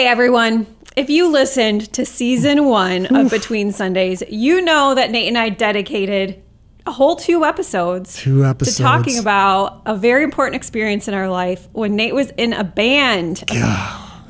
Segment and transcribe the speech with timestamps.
[0.00, 0.66] Okay, everyone.
[0.96, 5.50] If you listened to season one of Between Sundays, you know that Nate and I
[5.50, 6.42] dedicated
[6.86, 8.78] a whole two episodes Two episodes.
[8.78, 12.64] to talking about a very important experience in our life when Nate was in a
[12.64, 13.44] band.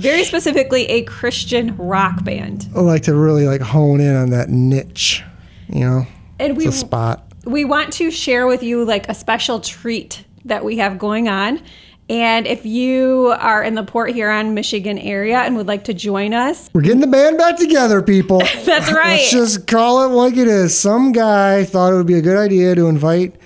[0.00, 2.66] Very specifically, a Christian rock band.
[2.74, 5.22] I like to really like hone in on that niche,
[5.68, 6.04] you know,
[6.40, 7.32] And we spot.
[7.44, 11.60] we want to share with you like a special treat that we have going on.
[12.11, 16.34] And if you are in the Port Huron, Michigan area and would like to join
[16.34, 18.38] us, We're getting the band back together, people.
[18.64, 19.20] That's right.
[19.20, 20.77] Let's just call it like it is.
[20.77, 23.37] Some guy thought it would be a good idea to invite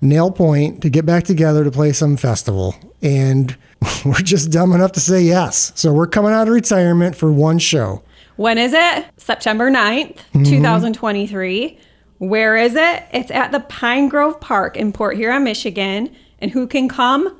[0.00, 2.76] Nail Point to get back together to play some festival.
[3.02, 3.56] And
[4.04, 5.72] we're just dumb enough to say yes.
[5.74, 8.04] So we're coming out of retirement for one show.
[8.36, 9.06] when is it?
[9.16, 10.44] September 9th, mm-hmm.
[10.44, 11.80] 2023.
[12.18, 13.02] Where is it?
[13.12, 16.14] It's at the Pine Grove Park in Port Huron, Michigan.
[16.38, 17.36] And who can come?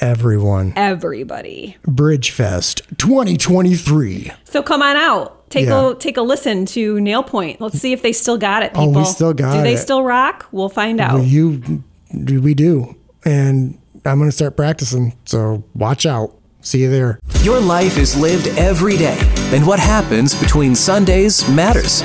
[0.00, 0.72] Everyone.
[0.76, 1.76] Everybody.
[1.86, 4.30] Bridgefest 2023.
[4.44, 5.48] So come on out.
[5.50, 5.90] Take Yeah.
[5.90, 7.60] a take a listen to Nail Point.
[7.60, 9.02] Let's see if they still got it, Oh, people.
[9.02, 9.58] we still got it.
[9.58, 10.46] Do they still rock?
[10.52, 11.22] We'll find out.
[11.24, 12.96] You, we do.
[13.24, 15.14] And I'm going to start practicing.
[15.24, 16.34] So watch out.
[16.60, 17.20] See you there.
[17.42, 19.16] Your life is lived every day,
[19.54, 22.02] and what happens between Sundays matters.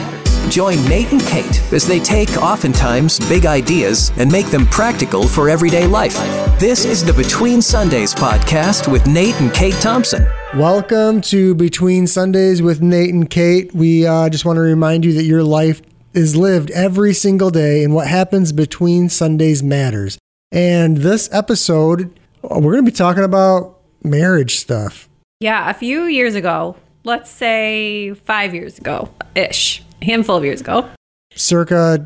[0.49, 5.49] Join Nate and Kate as they take oftentimes big ideas and make them practical for
[5.49, 6.13] everyday life.
[6.59, 10.27] This is the Between Sundays podcast with Nate and Kate Thompson.
[10.55, 13.73] Welcome to Between Sundays with Nate and Kate.
[13.73, 15.81] We uh, just want to remind you that your life
[16.13, 20.17] is lived every single day, and what happens between Sundays matters.
[20.51, 25.07] And this episode, we're going to be talking about marriage stuff.
[25.39, 30.61] Yeah, a few years ago, let's say five years ago ish, a handful of years
[30.61, 30.89] ago.
[31.35, 32.05] circa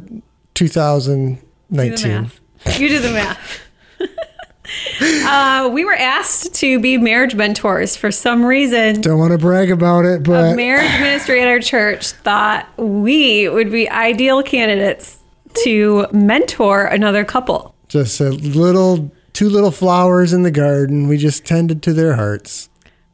[0.53, 2.11] 2019.
[2.11, 2.79] math.
[2.79, 3.61] You do the math.
[5.27, 9.01] uh, we were asked to be marriage mentors for some reason.
[9.01, 13.47] Don't want to brag about it, The but marriage ministry at our church thought we
[13.49, 15.19] would be ideal candidates
[15.63, 17.75] to mentor another couple.
[17.87, 21.07] just a little, two little flowers in the garden.
[21.07, 22.69] We just tended to their hearts.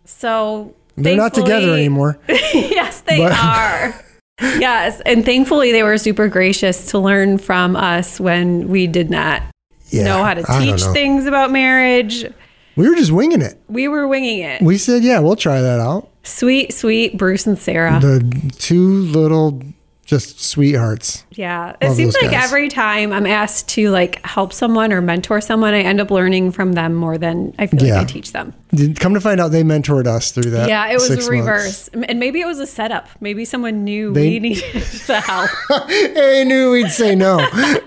[0.05, 2.17] So They're not together anymore.
[2.27, 4.05] yes, they But- are.
[4.59, 9.43] yes, and thankfully they were super gracious to learn from us when we did not
[9.89, 12.25] Yeah, know how to teach things about marriage.
[12.75, 13.61] We were just winging it.
[13.67, 14.61] We were winging it.
[14.61, 16.09] We said, yeah, we'll try that out.
[16.23, 17.99] Sweet, sweet Bruce and Sarah.
[17.99, 19.61] The two little,
[20.11, 21.25] just sweethearts.
[21.31, 21.75] yeah.
[21.79, 22.43] It Love seems like guys.
[22.43, 26.51] every time I'm asked to like help someone or mentor someone, I end up learning
[26.51, 27.93] from them more than I feel Yeah.
[27.99, 28.53] like I teach them.
[28.99, 30.67] Come to find out, they mentored us through that.
[30.67, 31.47] Yeah, it was six a months.
[31.47, 31.89] reverse.
[32.09, 33.07] And maybe it was a setup.
[33.21, 34.63] Maybe someone knew They- we needed
[35.07, 35.49] the help.
[35.87, 37.37] they knew we'd say no.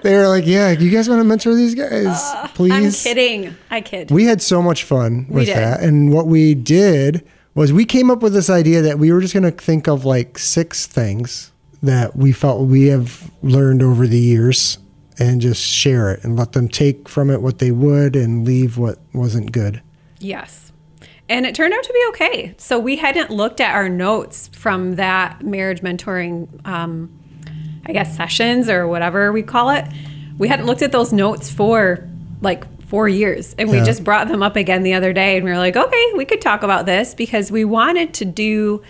[0.03, 3.55] they were like, "Yeah, you guys want to mentor these guys, uh, please?" I'm kidding.
[3.71, 4.11] I kid.
[4.11, 5.57] We had so much fun with did.
[5.59, 7.23] that, and what we did
[7.55, 10.05] was we came up with this idea that we were just going to think of
[10.05, 11.53] like six things
[11.85, 14.79] that we felt we have learned over the years,
[15.19, 18.77] and just share it and let them take from it what they would and leave
[18.77, 19.81] what wasn't good.
[20.19, 20.73] Yes.
[21.29, 22.55] And it turned out to be okay.
[22.59, 27.11] So we hadn't looked at our notes from that marriage mentoring, um,
[27.87, 29.85] I guess, sessions or whatever we call it.
[30.37, 32.09] We hadn't looked at those notes for
[32.41, 33.55] like four years.
[33.57, 33.85] And we Yeah.
[33.85, 35.37] just brought them up again the other day.
[35.37, 38.83] And we were like, okay, we could talk about this because we wanted to do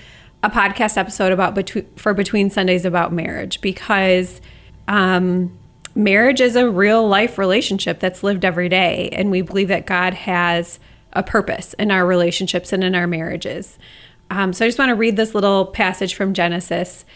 [0.44, 4.42] a podcast episode about between for between Sundays about marriage because
[4.88, 5.56] um,
[5.94, 9.08] marriage is a real life relationship that's lived every day.
[9.12, 10.78] And we believe that God has
[11.14, 13.78] a purpose in our relationships and in our marriages.
[14.30, 17.06] Um, so I just want to read this little passage from Genesis.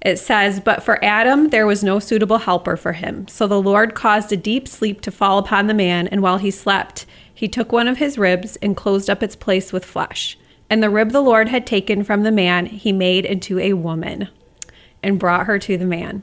[0.00, 3.28] It says, But for Adam there was no suitable helper for him.
[3.28, 6.50] So the Lord caused a deep sleep to fall upon the man, and while he
[6.50, 10.38] slept, he took one of his ribs and closed up its place with flesh.
[10.70, 14.28] And the rib the Lord had taken from the man, he made into a woman
[15.02, 16.22] and brought her to the man.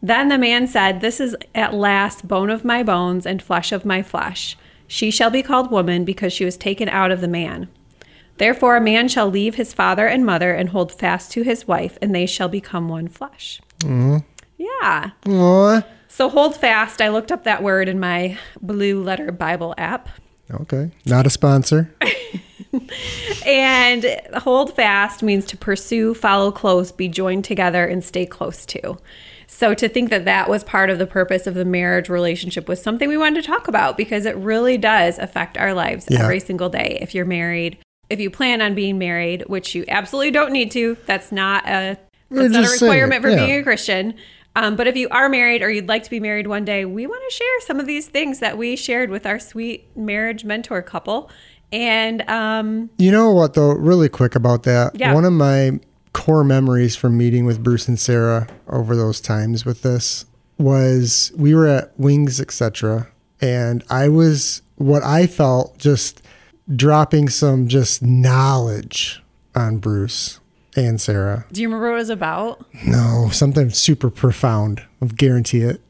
[0.00, 3.84] Then the man said, This is at last bone of my bones and flesh of
[3.84, 4.56] my flesh.
[4.86, 7.68] She shall be called woman because she was taken out of the man.
[8.38, 11.98] Therefore, a man shall leave his father and mother and hold fast to his wife,
[12.02, 13.60] and they shall become one flesh.
[13.78, 14.18] Mm-hmm.
[14.58, 15.10] Yeah.
[15.28, 15.84] Aw.
[16.08, 17.00] So hold fast.
[17.00, 20.08] I looked up that word in my blue letter Bible app.
[20.50, 21.94] Okay, not a sponsor.
[23.46, 28.98] And hold fast means to pursue, follow close, be joined together, and stay close to.
[29.46, 32.82] So to think that that was part of the purpose of the marriage relationship was
[32.82, 36.22] something we wanted to talk about because it really does affect our lives Yeah.
[36.22, 36.98] every single day.
[37.02, 37.76] If you're married,
[38.08, 41.98] if you plan on being married, which you absolutely don't need to, that's not a
[42.30, 43.44] that's not a just saying it, requirement for yeah.
[43.44, 44.14] being a Christian.
[44.54, 47.06] Um, but if you are married or you'd like to be married one day, we
[47.06, 50.82] want to share some of these things that we shared with our sweet marriage mentor
[50.82, 51.30] couple.
[51.72, 54.92] And um, You know what, though, really quick about that?
[54.94, 55.14] Yeah.
[55.14, 55.80] One of my
[56.12, 60.26] core memories from meeting with Bruce and Sarah over those times with this
[60.58, 63.08] was we were at Wings, etc.
[63.40, 66.22] And I was what I felt just
[66.76, 69.22] dropping some just knowledge
[69.54, 70.38] on Bruce
[70.76, 71.44] and Sarah.
[71.52, 72.64] do you remember what it was about?
[72.86, 74.82] No, something super profound.
[75.02, 75.80] I guarantee it.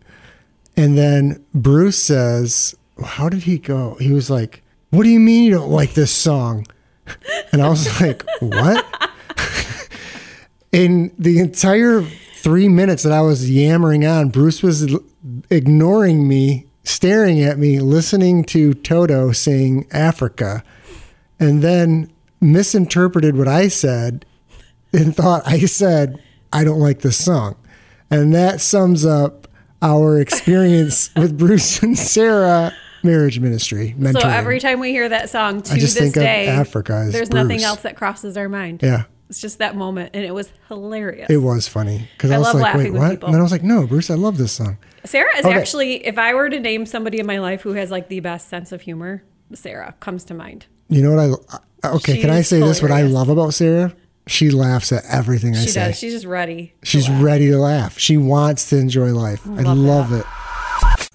[0.76, 2.74] And then Bruce says,
[3.04, 3.96] How did he go?
[4.00, 4.61] He was like,
[4.92, 6.66] What do you mean you don't like this song?
[7.50, 8.84] And I was like, What?
[10.70, 14.94] In the entire three minutes that I was yammering on, Bruce was
[15.48, 20.62] ignoring me, staring at me, listening to Toto sing Africa,
[21.40, 22.12] and then
[22.42, 24.26] misinterpreted what I said
[24.92, 26.22] and thought I said,
[26.52, 27.56] I don't like this song.
[28.10, 29.48] And that sums up
[29.80, 33.94] our experience with Bruce and Sarah marriage ministry.
[33.98, 34.20] Mentoring.
[34.22, 37.08] So every time we hear that song to I just this think of day, Africa
[37.10, 38.82] there's nothing else that crosses our mind.
[38.82, 39.04] Yeah.
[39.28, 41.30] It's just that moment, and it was hilarious.
[41.30, 43.10] It was funny because I, I was love like, wait, what?
[43.12, 43.26] people.
[43.28, 44.76] And then I was like, no, Bruce, I love this song.
[45.04, 45.54] Sarah is Okay.
[45.54, 48.50] actually, if I were to name somebody in my life who has like the best
[48.50, 49.22] sense of humor,
[49.54, 50.66] Sarah comes to mind.
[50.90, 52.82] You know what I, okay, can I say this?
[52.82, 53.94] What I love about Sarah?
[54.26, 55.86] She laughs at everything I She say.
[55.88, 55.98] does.
[55.98, 56.74] She's just ready.
[56.82, 57.22] She's laugh.
[57.24, 57.98] ready to laugh.
[57.98, 59.44] She wants to enjoy life.
[59.46, 60.26] I love, it.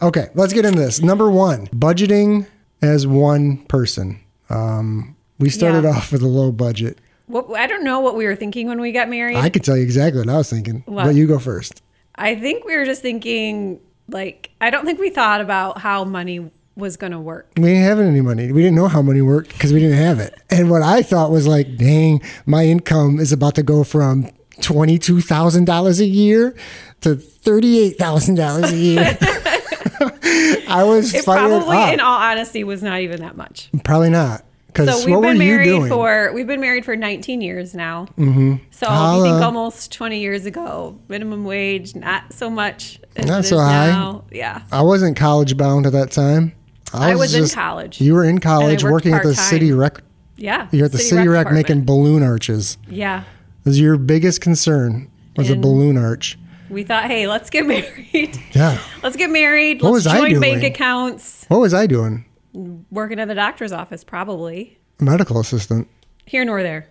[0.02, 1.02] Okay, let's get into this.
[1.02, 2.46] Number one, budgeting
[2.82, 4.20] as one person.
[4.50, 5.92] Um, we started Yeah.
[5.92, 7.00] off with a low budget.
[7.28, 9.38] What, I don't know what we were thinking when we got married.
[9.38, 11.06] I could tell you exactly what I was thinking, What?
[11.06, 11.82] but you go first.
[12.16, 16.50] I think we were just thinking, like, I don't think we thought about how money
[16.76, 17.48] was going to work.
[17.58, 18.52] We didn't have any money.
[18.52, 20.36] We didn't know how money worked because we didn't have it.
[20.50, 24.30] And what I thought was like, dang, my income is about to go from
[24.62, 26.56] twenty-two thousand dollars a year
[27.02, 29.18] to thirty-eight thousand dollars a year.
[30.68, 31.94] I was It probably, up.
[31.94, 33.70] in all honesty, was not even that much.
[33.84, 34.44] Probably not.
[34.68, 38.06] Because So we've been married for we've been married for 19 years now.
[38.18, 38.56] Mm-hmm.
[38.70, 43.00] So you think almost 20 years ago, minimum wage not so much.
[43.16, 43.88] As Not it so high.
[43.88, 44.26] Now.
[44.32, 46.54] Yeah, I wasn't college bound at that time.
[46.94, 48.00] I was in college.
[48.00, 50.02] You were in college working at the city rec.
[50.36, 50.68] yeah.
[50.72, 52.78] You're at the city, rec, making balloon arches.
[52.88, 53.24] Yeah,
[53.66, 56.38] Was your biggest concern was a balloon arch?
[56.70, 58.40] We thought, hey, let's get married.
[58.54, 58.80] Yeah.
[59.04, 59.82] let's get married.
[59.82, 61.46] What let's was I join bank accounts.
[61.48, 62.26] What was I doing?
[62.92, 65.88] Working at the doctor's office, probably Medical assistant.
[66.26, 66.88] here nor there.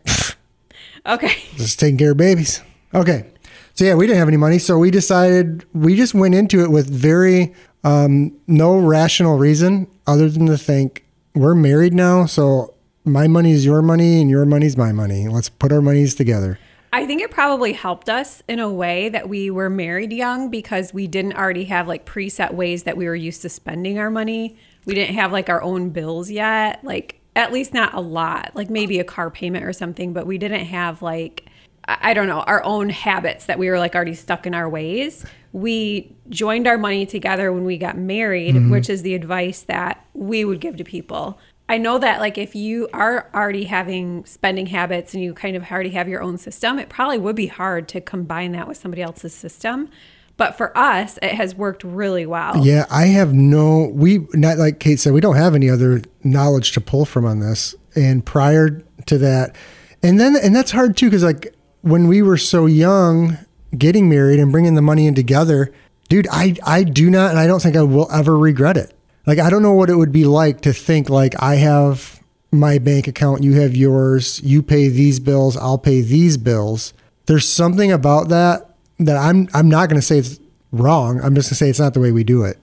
[1.06, 1.34] okay.
[1.56, 2.62] just taking care of babies.
[2.94, 3.26] Okay.
[3.74, 6.70] So yeah, we didn't have any money, so we decided we just went into it
[6.70, 12.74] with very um, no rational reason other than to think we're married now, so
[13.04, 15.28] my money is your money and your money's my money.
[15.28, 16.58] Let's put our monies together.
[16.96, 20.94] I think it probably helped us in a way that we were married young because
[20.94, 24.56] we didn't already have like preset ways that we were used to spending our money.
[24.86, 28.70] We didn't have like our own bills yet, like at least not a lot, like
[28.70, 31.44] maybe a car payment or something, but we didn't have like
[31.86, 35.26] I don't know, our own habits that we were like already stuck in our ways.
[35.52, 38.70] We joined our money together when we got married, mm-hmm.
[38.70, 41.38] which is the advice that we would give to people.
[41.68, 45.70] I know that like if you are already having spending habits and you kind of
[45.70, 49.02] already have your own system, it probably would be hard to combine that with somebody
[49.02, 49.88] else's system.
[50.36, 52.64] But for us, it has worked really well.
[52.64, 56.72] Yeah, I have no we not like Kate said, we don't have any other knowledge
[56.72, 57.74] to pull from on this.
[57.94, 59.56] And prior to that,
[60.02, 63.38] and then and that's hard too, because like when we were so young,
[63.76, 65.72] getting married and bringing the money in together,
[66.08, 68.95] dude, I I do not, and I don't think I will ever regret it.
[69.26, 72.20] Like I don't know what it would be like to think like I have
[72.52, 76.94] my bank account, you have yours, you pay these bills, I'll pay these bills.
[77.26, 80.38] There's something about that that I'm I'm not going to say it's
[80.70, 81.20] wrong.
[81.22, 82.58] I'm just going to say it's not the way we do it.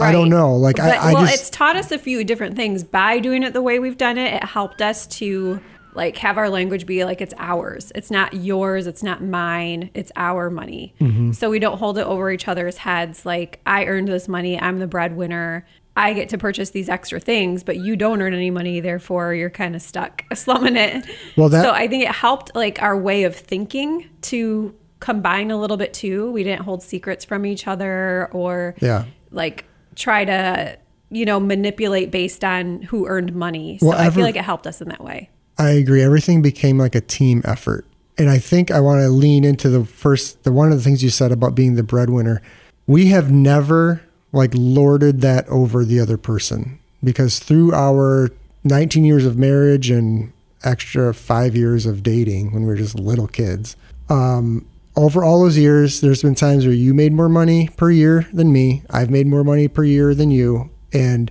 [0.00, 0.56] I don't know.
[0.56, 3.44] Like, I- But- I well, just- it's taught us a few different things by doing
[3.44, 4.34] it the way we've done it.
[4.34, 5.60] It helped us to
[5.96, 7.90] like have our language be like it's ours.
[7.94, 8.86] It's not yours.
[8.86, 9.90] It's not mine.
[9.94, 10.94] It's our money.
[11.00, 11.32] Mm-hmm.
[11.32, 13.26] So we don't hold it over each other's heads.
[13.26, 14.60] Like I earned this money.
[14.60, 15.66] I'm the breadwinner.
[15.98, 18.80] I get to purchase these extra things, but you don't earn any money.
[18.80, 21.06] Therefore, you're kind of stuck slumming it.
[21.36, 25.58] Well, that- so I think it helped like our way of thinking to combine a
[25.58, 26.30] little bit too.
[26.32, 29.04] We didn't hold secrets from each other or Yeah.
[29.30, 34.24] like try to you know manipulate based on who earned money so Well, i feel
[34.24, 36.02] like it helped us in that way I agree.
[36.02, 37.86] Everything became like a team effort.
[38.18, 41.02] And I think I want to lean into the first, the one of the things
[41.02, 42.42] you said about being the breadwinner.
[42.86, 48.30] We have never like lorded that over the other person because through our
[48.64, 50.32] 19 years of marriage and
[50.64, 53.76] extra five years of dating when we were just little kids,
[54.08, 58.26] um, over all those years, there's been times where you made more money per year
[58.32, 58.82] than me.
[58.88, 60.70] I've made more money per year than you.
[60.92, 61.30] And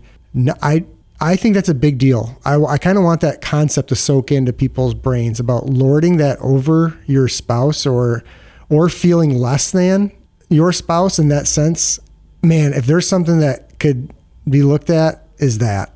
[0.62, 0.86] I,
[1.22, 2.38] I think that's a big deal.
[2.44, 6.38] I, I kind of want that concept to soak into people's brains about lording that
[6.40, 8.24] over your spouse or
[8.70, 10.12] or feeling less than
[10.50, 12.00] your spouse in that sense.
[12.44, 14.12] Man, if there's something that could
[14.50, 15.94] be looked at, is that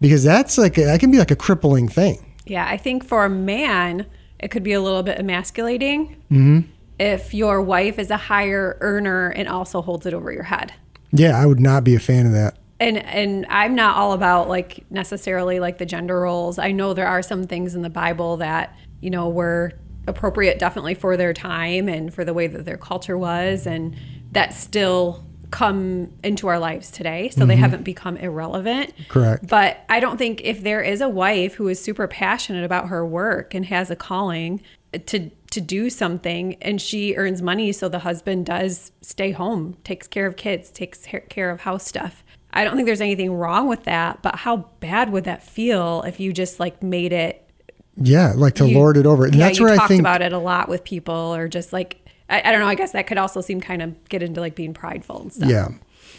[0.00, 2.34] because that's like that can be like a crippling thing.
[2.44, 4.06] Yeah, I think for a man,
[4.40, 6.60] it could be a little bit emasculating Mm-hmm.
[6.98, 10.72] if your wife is a higher earner and also holds it over your head.
[11.12, 12.56] Yeah, I would not be a fan of that.
[12.82, 16.58] And and I'm not all about like necessarily like the gender roles.
[16.58, 19.72] I know there are some things in the Bible that, you know, were
[20.06, 23.96] appropriate definitely for their time and for the way that their culture was and
[24.32, 27.28] that still come into our lives today.
[27.28, 27.62] So they mm-hmm.
[27.62, 28.94] haven't become irrelevant.
[29.08, 29.46] Correct.
[29.46, 33.06] But I don't think if there is a wife who is super passionate about her
[33.06, 34.60] work and has a calling
[35.06, 40.08] to to do something and she earns money so the husband does stay home, takes
[40.08, 42.21] care of kids, takes care of house stuff.
[42.52, 46.20] I don't think there's anything wrong with that, but how bad would that feel if
[46.20, 47.48] you just like made it
[47.96, 49.24] Yeah, like to you- lord it over.
[49.24, 51.98] And yeah, that's where I think about it a lot with people or just like
[52.28, 54.54] I, I don't know, I guess that could also seem kind of get into like
[54.54, 55.48] being prideful and stuff.
[55.50, 55.68] Yeah.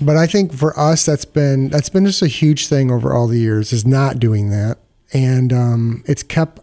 [0.01, 3.27] But I think for us that's been that's been just a huge thing over all
[3.27, 4.79] the years is not doing that.
[5.13, 6.59] And um, it's kept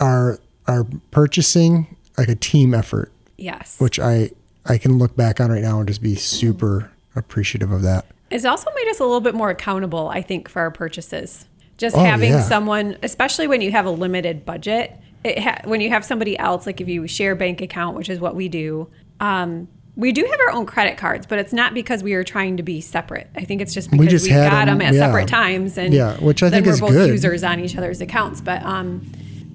[0.00, 3.78] our our purchasing like a team effort, Yes.
[3.78, 4.30] which I
[4.64, 8.06] I can look back on right now and just be super appreciative of that.
[8.30, 11.46] It's also made us a little bit more accountable, I think, for our purchases.
[11.78, 12.40] Just Oh, having yeah.
[12.42, 14.92] someone, especially when you have a limited budget,
[15.24, 18.18] it ha- when you have somebody else, like if you share bank account, which is
[18.18, 18.88] what we do,
[19.20, 22.56] um, we do have our own credit cards, but it's not because we are trying
[22.58, 23.28] to be separate.
[23.34, 25.00] I think it's just because we, just had got them, them, at yeah.
[25.00, 27.08] separate times, and Yeah, which I think we're is both good.
[27.10, 28.40] users on each other's accounts.
[28.42, 29.06] But um,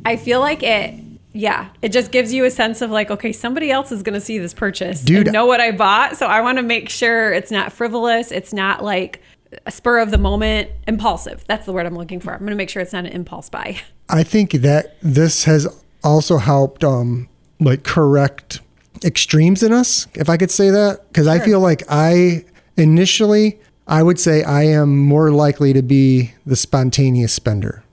[0.05, 0.95] I feel like it.
[1.33, 4.21] Yeah, it just gives you a sense of like, okay, somebody else is going to
[4.21, 5.27] see this purchase Dude.
[5.27, 6.17] and know what I bought.
[6.17, 8.31] So I want to make sure it's not frivolous.
[8.31, 9.21] It's not like
[9.65, 11.43] a spur of the moment, impulsive.
[11.47, 12.33] That's the word I'm looking for.
[12.33, 13.79] I'm going to make sure it's not an impulse buy.
[14.09, 15.67] I think that this has
[16.03, 18.59] also helped um like correct
[19.03, 21.07] extremes in us, if I could say that.
[21.07, 22.43] Because I feel like I
[22.75, 27.83] initially I would say I am more likely to be the spontaneous spender.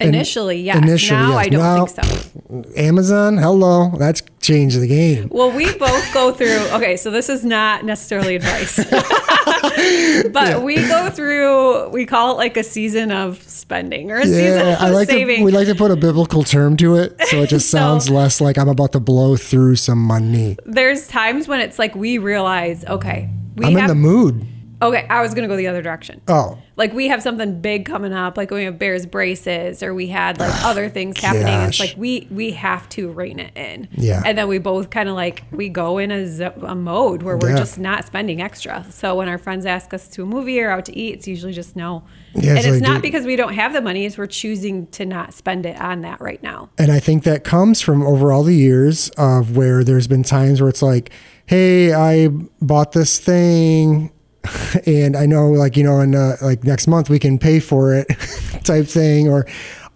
[0.00, 0.76] Initially, yes.
[0.76, 1.46] initially, now yes.
[1.46, 2.72] I don't Now- think so.
[2.76, 5.28] Amazon, hello, that's changed the game.
[5.30, 6.60] Well, we both go through.
[6.76, 8.76] Okay, so this is not necessarily advice,
[10.32, 11.88] but we go through.
[11.90, 15.38] We call it like a season of spending or a season of I like saving.
[15.38, 18.08] to we like to put a biblical term to it, so it just So- sounds
[18.10, 20.56] less like I'm about to blow through some money.
[20.64, 24.46] There's times when it's like we realize, okay, we I'm in the mood.
[24.80, 26.20] Okay, I was gonna go the other direction.
[26.28, 30.06] Oh, like we have something big coming up like we have bears braces or we
[30.06, 31.68] had like other things happening.
[31.68, 33.88] It's like we we have to rein it in.
[33.92, 34.22] Yeah.
[34.24, 37.36] and then we both kind of like we go in a, zo- a mode where
[37.36, 37.56] we're Yeah.
[37.56, 38.86] just not spending extra.
[38.90, 41.52] So when our friends ask us to a movie or out to eat it's usually
[41.52, 42.04] just no.
[42.34, 44.86] Yeah, and it's it's not dude- because we don't have the money it's we're choosing
[44.88, 46.70] to not spend it on that right now.
[46.78, 50.60] And I think that comes from over all the years of where there's been times
[50.60, 51.10] where it's like,
[51.46, 52.28] hey, I
[52.60, 54.12] bought this thing
[54.86, 57.94] and I know like, you know, and uh, like next month we can pay for
[57.94, 58.08] it
[58.64, 59.28] type thing.
[59.28, 59.46] Or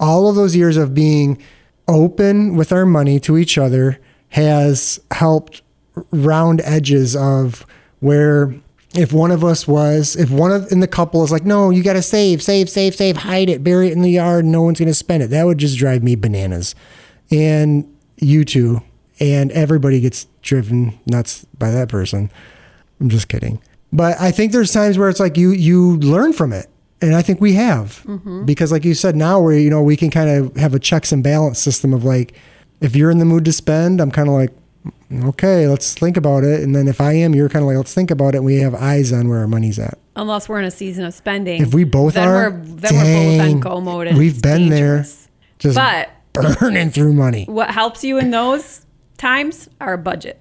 [0.00, 1.40] all of those years of being
[1.88, 3.98] open with our money to each other
[4.30, 5.62] has helped
[6.10, 7.66] round edges of
[8.00, 8.54] where
[8.94, 11.82] if one of us was if one of in the couple is like no you
[11.82, 14.78] got to save save save save hide it bury it in the yard no one's
[14.78, 15.28] going to spend it.
[15.28, 16.74] That would just drive me bananas.
[17.30, 18.82] And you two
[19.20, 22.30] and everybody gets driven nuts by that person.
[23.00, 23.60] I'm just kidding
[23.92, 26.66] but i think there's times where it's like you you learn from it.
[27.00, 28.02] And i think we have.
[28.06, 28.44] Mm-hmm.
[28.44, 31.10] Because like you said now where you know we can kind of have a checks
[31.12, 32.34] and balance system of like
[32.80, 34.52] if you're in the mood to spend i'm kind of like
[35.24, 36.62] okay let's think about it.
[36.62, 38.38] And then if i am you're kind of like let's think about it.
[38.38, 39.98] And we have eyes on where our money's at.
[40.14, 43.02] Unless we're in a season of spending if we both then are we're then we're
[43.02, 45.28] both on dang, go mode and we've been dangerous.
[45.60, 46.10] there just but
[46.60, 47.44] burning through money.
[47.48, 48.86] what helps you in those
[49.18, 50.38] times are a budget.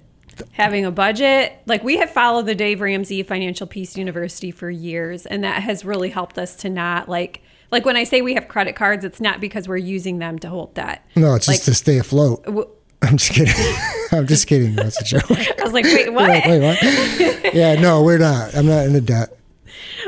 [0.52, 5.26] Having a budget, like we have followed the Dave Ramsey Financial Peace University for years,
[5.26, 8.48] and that has really helped us to not like like when I say we have
[8.48, 11.04] credit cards, it's not because we're using them to hold debt.
[11.16, 12.68] no it's like, just to stay afloat w-
[13.02, 13.54] i'm just kidding
[14.12, 16.28] i'm just kidding that's a joke I was like, wait, what?
[16.28, 17.54] Wait, wait, what?
[17.54, 18.54] yeah, no, we're not.
[18.54, 19.36] I'm not in the debt.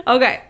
[0.07, 0.43] Okay.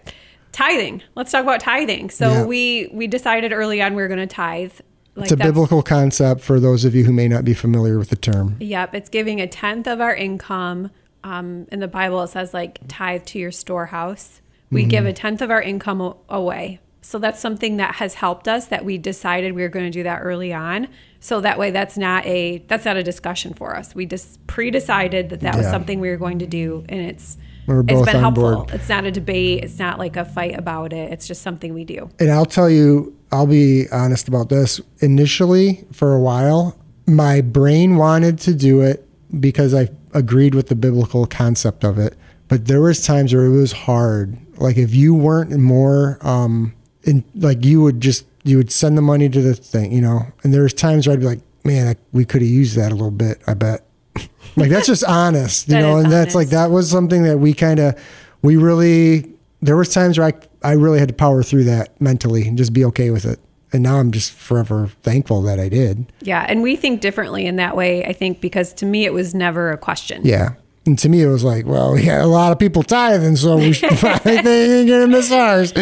[0.53, 1.03] Tithing.
[1.15, 2.11] Let's talk about tithing.
[2.11, 2.45] So Yeah.
[2.45, 4.73] we we decided early on we were going to tithe.
[5.17, 8.11] Like It's a biblical concept for those of you who may not be familiar with
[8.11, 8.57] the term.
[8.59, 10.91] Yep, it's giving a tenth of our income.
[11.23, 14.41] Um, in the Bible, it says like tithe to your storehouse.
[14.71, 16.81] We give a tenth of our income a- away.
[17.01, 18.67] So that's something that has helped us.
[18.67, 20.89] That we decided we were going to do that early on.
[21.21, 23.95] So that way, that's not a that's not a discussion for us.
[23.95, 27.81] We just pre-decided that that was something we were going to do, and it's We're
[27.81, 28.57] it's both been on helpful.
[28.57, 28.71] board.
[28.75, 29.65] It's not a debate.
[29.65, 31.13] It's not like a fight about it.
[31.13, 32.11] It's just something we do.
[32.19, 34.81] And I'll tell you, I'll be honest about this.
[35.01, 39.09] Initially, for a while, my brain wanted to do it
[39.41, 42.17] because I agreed with the biblical concept of it.
[42.49, 44.37] But there was times where it was hard.
[44.59, 49.03] Like if you weren't more, um, in, like you would just you would send the
[49.03, 50.27] money to the thing, you know.
[50.43, 52.93] And there was times where I'd be like, man, I, we could have used that
[52.93, 53.43] a little bit.
[53.47, 53.87] I bet.
[54.57, 55.99] Like that's just honest, you know.
[55.99, 58.01] And that's like that was something that we kind of
[58.43, 59.33] we really
[59.63, 60.33] there was times where I
[60.71, 63.41] I really had to power through that mentally and just be okay with it.
[63.73, 66.07] And now I'm just forever thankful that I did.
[66.21, 68.05] Yeah, and we think differently in that way.
[68.05, 70.23] I think because to me it was never a question.
[70.25, 70.55] Yeah.
[70.87, 73.57] And to me, it was like, well, we got a lot of people tithing, so
[73.57, 75.73] we should, they ain't gonna miss ours.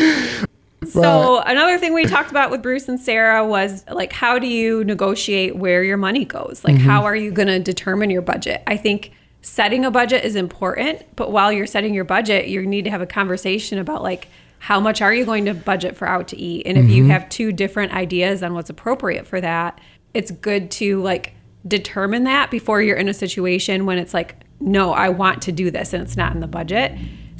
[0.91, 4.85] So another thing we talked about with Bruce and Sarah was like how do you
[4.85, 6.63] negotiate where your money goes?
[6.65, 6.89] Like mm-hmm.
[6.89, 8.63] how are you going to determine your budget?
[8.67, 9.13] I think
[9.43, 13.01] setting a budget is important, but while you're setting your budget, you need to have
[13.01, 16.67] a conversation about like how much are you going to budget for out to eat?
[16.67, 17.11] And if you mm-hmm.
[17.11, 19.81] have two different ideas on what's appropriate for that,
[20.15, 21.35] it's good to like
[21.67, 25.71] determine that before you're in a situation when it's like no, I want to do
[25.71, 26.93] this and it's not in the budget.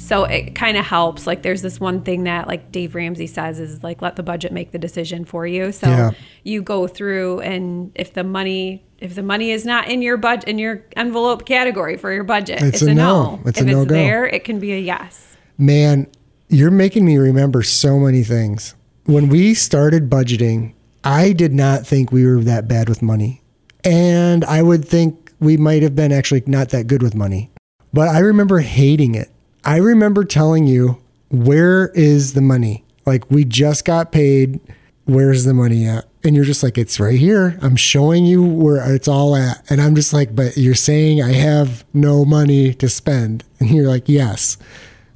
[0.03, 1.25] So it kind of helps.
[1.25, 4.51] Like there's this one thing that like Dave Ramsey says is like let the budget
[4.51, 5.71] make the decision for you.
[5.71, 6.11] So Yeah.
[6.43, 10.47] you go through and if the money if the money is not in your budget
[10.49, 13.35] in your envelope category for your budget, It's it's, a a, no.
[13.35, 13.39] no.
[13.45, 13.93] It's if a it's no-go.
[13.93, 15.35] there, it can be a yes.
[15.57, 16.07] Man,
[16.49, 18.75] you're making me remember so many things.
[19.05, 23.41] When we started budgeting, I did not think we were that bad with money.
[23.83, 27.51] And I would think we might have been actually not that good with money.
[27.91, 29.29] But I remember hating it.
[29.65, 30.97] I remember telling you,
[31.29, 32.83] where is the money?
[33.05, 34.59] Like, we just got paid.
[35.05, 36.05] Where's the money at?
[36.23, 37.57] And you're just like, it's right here.
[37.61, 39.69] I'm showing you where it's all at.
[39.69, 43.43] And I'm just like, but you're saying I have no money to spend.
[43.59, 44.57] And you're like, yes.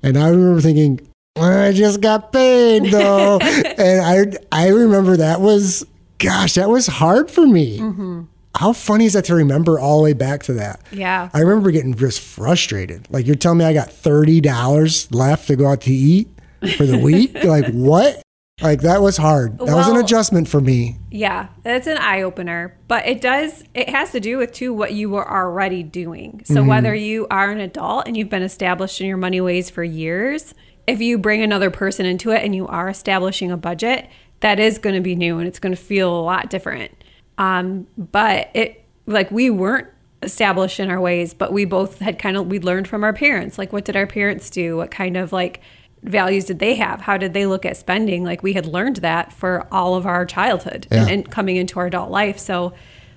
[0.02, 3.40] And I remember thinking, I just got paid though.
[3.40, 5.86] and I I remember that was
[6.18, 7.80] gosh, that was hard for me.
[7.80, 8.22] Mm-hmm.
[8.58, 10.82] How funny is that to remember all the way back to that?
[10.92, 11.30] Yeah.
[11.34, 13.08] I remember getting just frustrated.
[13.12, 16.30] Like you're telling me I got thirty dollars left to go out to eat
[16.76, 17.34] for the week?
[17.44, 18.22] like what?
[18.62, 19.60] Like that was hard.
[19.60, 20.98] That was an adjustment for me.
[21.12, 22.76] Yeah, that's an eye opener.
[22.88, 26.42] But it does, it has to do with too what you were already doing.
[26.44, 26.68] So mm-hmm.
[26.68, 30.56] whether you are an adult and you've been established in your money ways for years,
[30.88, 34.80] if you bring another person into it and you are establishing a budget, that is
[34.80, 36.92] going to be new and it's going to feel a lot different.
[37.38, 39.88] Um, but it, like, we weren't
[40.24, 43.58] established in our ways, but we both had kind of, we learned from our parents.
[43.58, 44.78] Like, what did our parents do?
[44.78, 45.62] What kind of like,
[46.04, 47.02] values did they have?
[47.02, 48.24] How did they look at spending?
[48.24, 51.08] Like we had learned that for all of our childhood Yeah.
[51.08, 52.38] and coming into our adult life.
[52.38, 52.74] So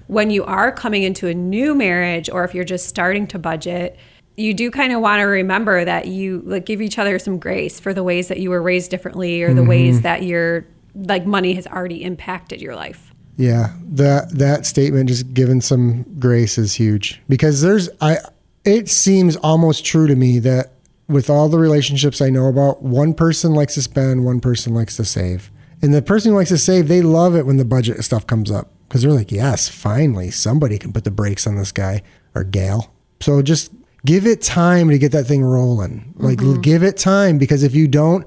[0.06, 3.96] when you are coming into a new marriage or if you're just starting to budget,
[4.36, 7.78] you do kind of want to remember that you like give each other some grace
[7.78, 11.52] for the ways that you were raised differently or the ways that your like money
[11.52, 13.09] has already impacted your life.
[13.36, 18.18] Yeah, that that statement just given some grace is huge because there's I
[18.64, 20.72] it seems almost true to me that
[21.08, 24.96] with all the relationships I know about, one person likes to spend, one person likes
[24.96, 25.50] to save.
[25.82, 28.50] And the person who likes to save, they love it when the budget stuff comes
[28.50, 32.02] up because they're like, "Yes, finally somebody can put the brakes on this guy
[32.34, 33.72] or gal." So just
[34.04, 36.14] give it time to get that thing rolling.
[36.16, 36.60] Like mm-hmm.
[36.60, 38.26] give it time because if you don't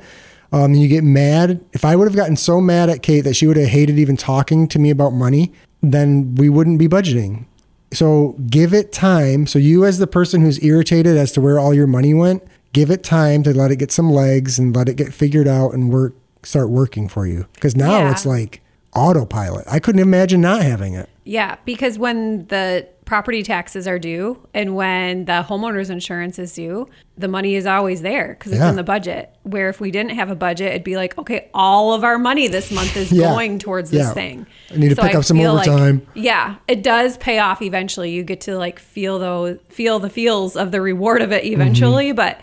[0.53, 1.59] um, you get mad.
[1.73, 4.15] If I would have gotten so mad at Kate that she would have hated even
[4.15, 7.45] talking to me about money, then we wouldn't be budgeting.
[7.91, 9.45] So give it time.
[9.47, 12.89] So you, as the person who's irritated as to where all your money went, give
[12.89, 15.91] it time to let it get some legs and let it get figured out and
[15.91, 17.45] work, start working for you.
[17.53, 18.11] Because now Yeah.
[18.11, 18.61] it's like
[18.95, 19.65] autopilot.
[19.69, 21.09] I couldn't imagine not having it.
[21.23, 26.87] Yeah, because when the property taxes are due and when the homeowner's insurance is due,
[27.17, 28.69] the money is always there because it's Yeah.
[28.69, 29.33] in the budget.
[29.43, 32.47] Where if we didn't have a budget, it'd be like, okay, all of our money
[32.47, 33.27] this month is Yeah.
[33.27, 34.13] going towards this Yeah.
[34.13, 34.45] thing.
[34.73, 36.07] I need to pick up some feel like- overtime.
[36.13, 38.11] yeah, it does pay off eventually.
[38.11, 42.11] You get to like feel those feel the feels of the reward of it eventually,
[42.13, 42.39] but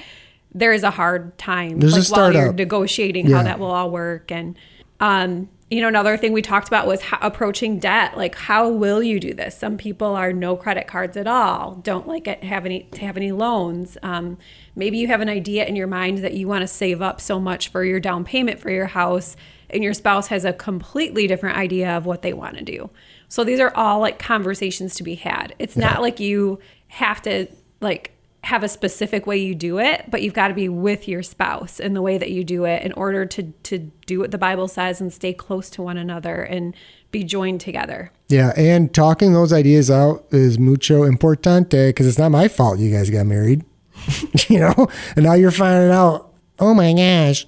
[0.54, 1.80] there is a hard time Mm-hmm.
[1.80, 4.56] There's a while you're negotiating how that will all work and
[5.00, 8.16] um you know another thing we talked about was how, approaching debt.
[8.16, 9.56] Like how will you do this?
[9.56, 13.16] Some people are no credit cards at all don't like it have any to have
[13.16, 13.96] any loans.
[14.02, 14.36] Um,
[14.74, 17.38] maybe you have an idea in your mind that you want to save up so
[17.38, 19.36] much for your down payment for your house
[19.70, 22.90] and your spouse has a completely different idea of what they want to do.
[23.28, 25.54] So these are all like conversations to be had.
[25.60, 27.46] It's not like you have to
[27.80, 31.22] like have a specific way you do it, but you've got to be with your
[31.22, 34.38] spouse in the way that you do it in order to to do what the
[34.38, 36.74] Bible says and stay close to one another and
[37.10, 38.12] be joined together.
[38.28, 42.90] Yeah, and talking those ideas out is mucho importante because it's not my fault you
[42.90, 43.64] guys got married.
[44.48, 47.46] you know, and now you're finding out, oh my gosh.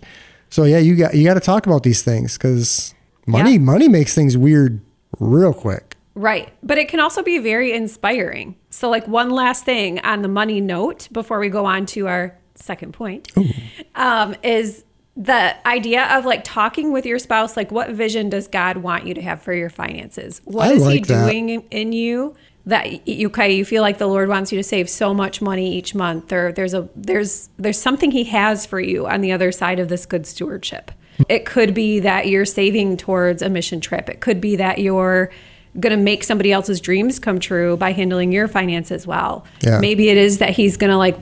[0.50, 2.94] So yeah, you got you got to talk about these things because
[3.26, 3.58] money Yeah.
[3.60, 4.80] money makes things weird
[5.18, 5.96] real quick.
[6.14, 6.52] Right.
[6.62, 8.56] But it can also be very inspiring.
[8.72, 12.34] So, like, one last thing on the money note before we go on to our
[12.54, 13.30] second point
[13.94, 18.78] um, is the idea of like talking with your spouse, like, what vision does God
[18.78, 20.40] want you to have for your finances?
[20.44, 21.26] What I is He that.
[21.26, 22.34] doing in- in you?
[22.64, 25.76] That you okay, you feel like the Lord wants you to save so much money
[25.76, 29.50] each month, or there's a there's there's something He has for you on the other
[29.50, 30.92] side of this good stewardship.
[31.28, 34.08] It could be that you're saving towards a mission trip.
[34.08, 35.30] It could be that you're
[35.80, 39.44] going to make somebody else's dreams come true by handling your finances well.
[39.60, 39.80] Yeah.
[39.80, 41.18] Maybe it is that he's going to like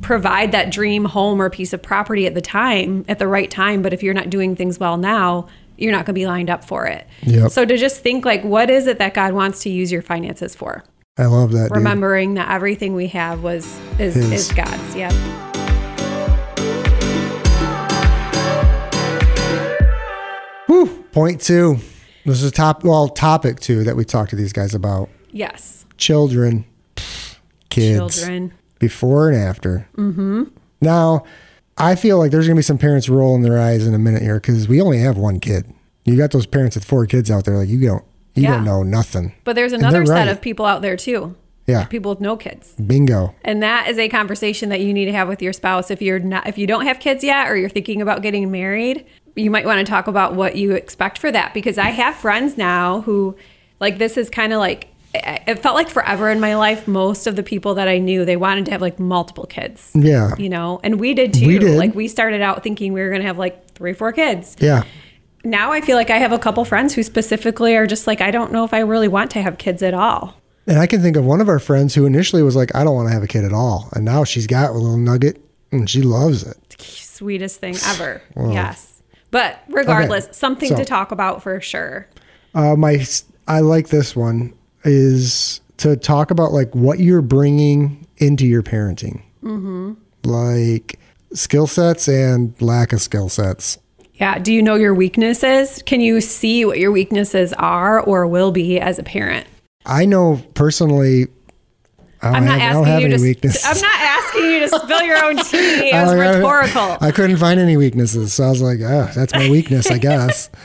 [0.00, 3.82] provide that dream home or piece of property at the time, at the right time.
[3.82, 6.64] But if you're not doing things well now, you're not going to be lined up
[6.64, 7.06] for it.
[7.22, 7.50] Yep.
[7.50, 10.54] So to just think like, what is it that God wants to use your finances
[10.54, 10.84] for?
[11.18, 11.68] I love that.
[11.68, 11.76] dude.
[11.78, 13.66] Remembering that everything we have was
[13.98, 14.32] is, His.
[14.32, 14.94] is God's.
[14.94, 15.10] Yeah.
[20.66, 21.04] Whew.
[21.12, 21.78] Point two.
[22.26, 25.08] This is a top well topic too that we talked to these guys about.
[25.30, 25.84] Yes.
[25.96, 26.64] Children,
[27.70, 28.52] kids, Children.
[28.78, 29.88] before and after.
[29.96, 30.44] Mm-hmm.
[30.80, 31.24] Now,
[31.78, 34.40] I feel like there's gonna be some parents rolling their eyes in a minute here
[34.40, 35.72] because we only have one kid.
[36.04, 38.52] You got those parents with four kids out there, like you don't, you Yeah.
[38.56, 39.32] don't know nothing.
[39.44, 40.28] But there's another set right.
[40.28, 41.34] of people out there too.
[41.66, 41.84] Yeah.
[41.86, 42.74] People with no kids.
[42.74, 43.34] Bingo.
[43.44, 46.20] And that is a conversation that you need to have with your spouse if you're
[46.20, 49.04] not if you don't have kids yet or you're thinking about getting married.
[49.36, 52.56] You might want to talk about what you expect for that because I have friends
[52.56, 53.36] now who
[53.80, 57.26] like this is kind of like eh, it felt like forever in my life most
[57.26, 59.92] of the people that I knew they wanted to have like multiple kids.
[59.94, 60.34] Yeah.
[60.38, 61.46] You know, and we did too.
[61.46, 61.76] We did.
[61.76, 64.56] Like we started out thinking we were going to have like 3 4 kids.
[64.58, 64.84] Yeah.
[65.44, 68.30] Now I feel like I have a couple friends who specifically are just like I
[68.30, 70.34] don't know if I really want to have kids at all.
[70.66, 72.96] And I can think of one of our friends who initially was like, I don't
[72.96, 73.88] want to have a kid at all.
[73.92, 76.76] And now she's got a little nugget and she loves it.
[76.80, 78.22] sweetest thing ever.
[78.36, 78.95] yes.
[79.36, 82.08] But regardless, Okay, something so- to talk about for sure.
[82.54, 83.04] Uh, my,
[83.46, 89.20] I like this one is to talk about like what you're bringing into your parenting,
[89.42, 89.92] mm-hmm.
[90.24, 90.98] like
[91.34, 93.76] skill sets and lack of skill sets.
[94.14, 94.38] Yeah.
[94.38, 95.82] Do you know your weaknesses?
[95.84, 99.46] Can you see what your weaknesses are or will be as a parent?
[99.84, 101.26] I know personally,
[102.22, 103.22] I'm not have, I don't asking have you any to.
[103.22, 103.64] weaknesses.
[103.64, 105.56] I'm not asking you to spill your own tea.
[105.90, 106.96] It I was don't rhetorical.
[107.00, 110.50] I couldn't find any weaknesses, so I was like, "Oh, that's my weakness, I guess.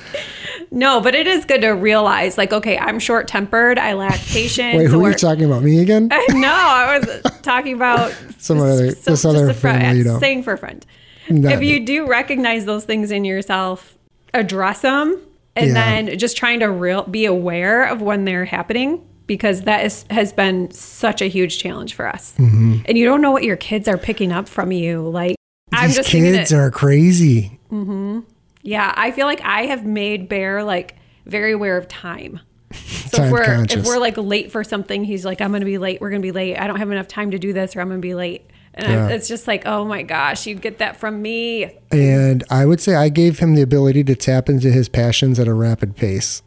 [0.74, 3.78] No, but it is good to realize, like, okay, I'm short tempered.
[3.78, 4.78] I lack patience.
[4.78, 5.64] Wait, who are you talking about?
[5.64, 6.08] Me again?
[6.08, 10.18] no, I was talking about Some other- this other friend, friend you know.
[10.20, 10.86] saying for a friend.
[11.30, 11.74] Not if me.
[11.74, 13.98] you do recognize those things in yourself,
[14.34, 15.20] address them,
[15.58, 15.74] and Yeah.
[16.06, 20.34] then just trying to real be aware of when they're happening because that is has
[20.34, 22.34] been such a huge challenge for us.
[22.38, 22.80] Mm-hmm.
[22.86, 25.08] And you don't know what your kids are picking up from you.
[25.08, 25.36] Like
[25.72, 27.60] I'm These just kids are crazy.
[28.64, 32.40] yeah, I feel like I have made Bear like very aware of time.
[32.74, 33.80] So Time if we're conscious.
[33.82, 36.00] if we're like late for something, he's like, I'm gonna be late.
[36.02, 36.58] We're gonna be late.
[36.58, 38.50] I don't have enough time to do this, or I'm gonna be late.
[38.74, 39.08] And Yeah.
[39.10, 41.78] it's just like, oh my gosh, you get that from me.
[41.92, 45.48] And I would say I gave him the ability to tap into his passions at
[45.50, 46.42] a rapid pace.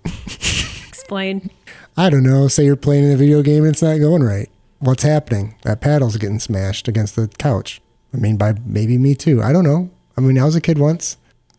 [0.89, 1.51] Explain.
[1.97, 2.49] I don't know.
[2.49, 4.51] Say you're playing a video game and it's not going right.
[4.79, 5.55] What's happening?
[5.63, 7.81] That paddle's getting smashed against the couch.
[8.13, 9.43] I mean, by maybe me too.
[9.43, 9.91] I don't know.
[10.17, 11.17] I mean, I was a kid once.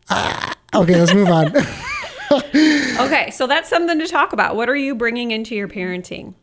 [0.10, 1.54] Ah, okay, let's move on.
[2.98, 4.56] Okay, so that's something to talk about.
[4.56, 6.34] What are you bringing into your parenting?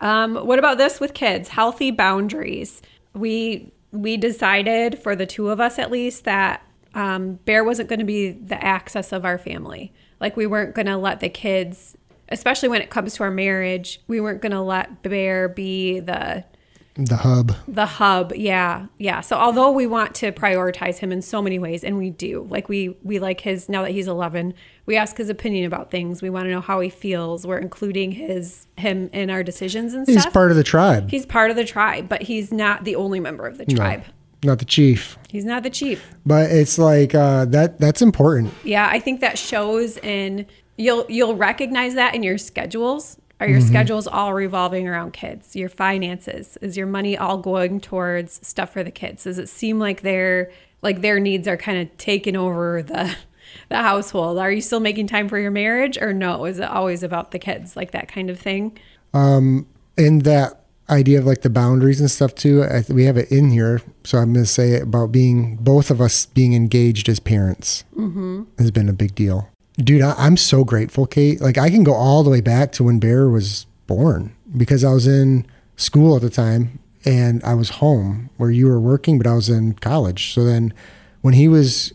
[0.00, 1.48] Um, what about this with kids?
[1.48, 2.80] Healthy boundaries.
[3.12, 6.62] We we decided for the two of us at least that
[6.94, 9.92] um, Bear wasn't going to be the access of our family.
[10.20, 11.96] Like we weren't going to let the kids,
[12.28, 16.44] especially when it comes to our marriage, we weren't going to let Bear be the
[16.98, 17.54] the hub.
[17.68, 21.84] the hub yeah yeah so although we want to prioritize him in so many ways
[21.84, 24.54] and we do like we we like his now that he's 11
[24.86, 28.12] we ask his opinion about things we want to know how he feels we're including
[28.12, 30.24] his him in our decisions and stuff.
[30.24, 31.10] He's part of the tribe.
[31.10, 34.02] he's part of the tribe but he's not the only member of the tribe
[34.42, 35.18] Not the chief.
[35.28, 37.78] he's not the chief But it's like uh, that.
[37.78, 38.54] That's important.
[38.64, 43.18] yeah i think that shows in you'll you'll recognize that in your schedules.
[43.38, 43.68] Are your Mm-hmm.
[43.68, 45.54] schedules all revolving around kids?
[45.54, 46.56] Your finances?
[46.62, 49.24] Is your money all going towards stuff for the kids?
[49.24, 50.50] Does it seem like their
[50.82, 53.14] like their needs are kind of taking over the
[53.68, 54.38] the household?
[54.38, 56.46] Are you still making time for your marriage or no?
[56.46, 58.78] Is it always about the kids like that kind of thing?
[59.12, 59.66] Um
[59.98, 63.50] in that idea of like the boundaries and stuff too I, we have it in
[63.50, 67.18] here so i'm going to say it about being both of us being engaged as
[67.18, 67.82] parents
[68.58, 71.94] has been a big deal dude I, i'm so grateful kate like i can go
[71.94, 76.22] all the way back to when bear was born because i was in school at
[76.22, 80.34] the time and I was home where you were working, but I was in college.
[80.34, 80.74] So then
[81.22, 81.94] when he was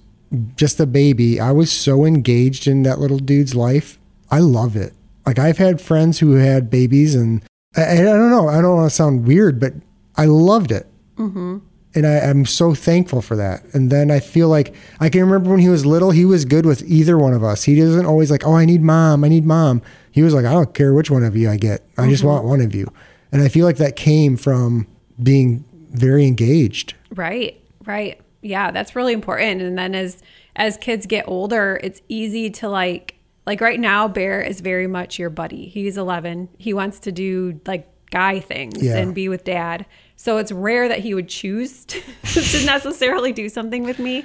[0.55, 3.99] just a baby, I was so engaged in that little dude's life.
[4.31, 4.93] I love it.
[5.25, 7.43] Like I've had friends who had babies, and
[7.75, 8.47] I, I don't know.
[8.47, 9.73] I don't want to sound weird, but
[10.15, 10.87] I loved it.
[11.17, 11.57] Mm-hmm.
[11.93, 13.63] And I, I'm so thankful for that.
[13.73, 16.65] And then I feel like I can remember when he was little, he was good
[16.65, 17.63] with either one of us.
[17.63, 19.81] He doesn't always like, oh, I need mom, I need mom.
[20.11, 21.85] He was like, I don't care which one of you I get.
[21.97, 22.31] I just mm-hmm.
[22.31, 22.91] want one of you.
[23.31, 24.87] And I feel like that came from
[25.21, 26.95] being very engaged.
[27.15, 28.19] Right, right.
[28.41, 29.61] Yeah, that's really important.
[29.61, 30.21] And then as
[30.55, 35.19] as kids get older, it's easy to like like right now Bear is very much
[35.19, 35.67] your buddy.
[35.67, 36.49] He's 11.
[36.57, 38.97] He wants to do like guy things Yeah.
[38.97, 39.85] and be with dad.
[40.21, 44.23] So it's rare that he would choose to, to necessarily do something with me.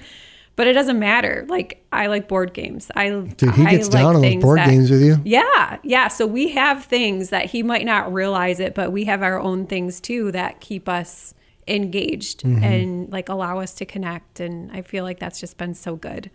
[0.54, 1.46] But it doesn't matter.
[1.48, 2.90] Like I like board games.
[2.94, 5.16] I Dude, he I gets down on those board that- games with you.
[5.24, 6.08] yeah, yeah.
[6.08, 9.66] So we have things that he might not realize it, but we have our own
[9.66, 11.32] things too that keep us
[11.66, 12.62] engaged Mm-hmm.
[12.64, 14.40] and like allow us to connect.
[14.40, 16.30] And I feel like that's just been so good.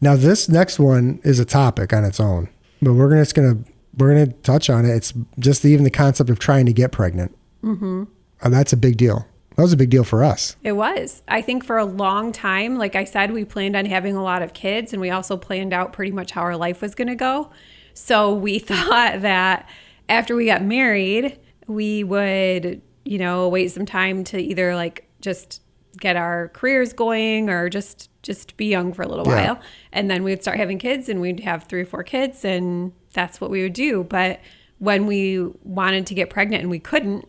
[0.00, 2.48] Now this next one is a topic on its own,
[2.82, 3.58] but we're gonna, just gonna
[3.96, 4.90] we're gonna touch on it.
[4.90, 7.34] It's just even the concept of trying to get pregnant.
[7.64, 8.04] Mm-hmm.
[8.42, 9.26] That's a big deal.
[9.56, 10.54] That was a big deal for us.
[10.62, 11.22] It was.
[11.28, 14.42] I think for a long time, like I said, we planned on having a lot
[14.42, 17.14] of kids and we also planned out pretty much how our life was going to
[17.14, 17.50] go.
[17.94, 19.66] So we thought that
[20.10, 25.62] after we got married, we would, you know, wait some time to either like just
[25.98, 29.52] get our careers going or just just be young for a little Yeah.
[29.54, 29.60] while
[29.92, 33.40] and then we'd start having kids and we'd have three or four kids and that's
[33.40, 34.40] what we would do but
[34.78, 37.26] when we wanted to get pregnant and we couldn't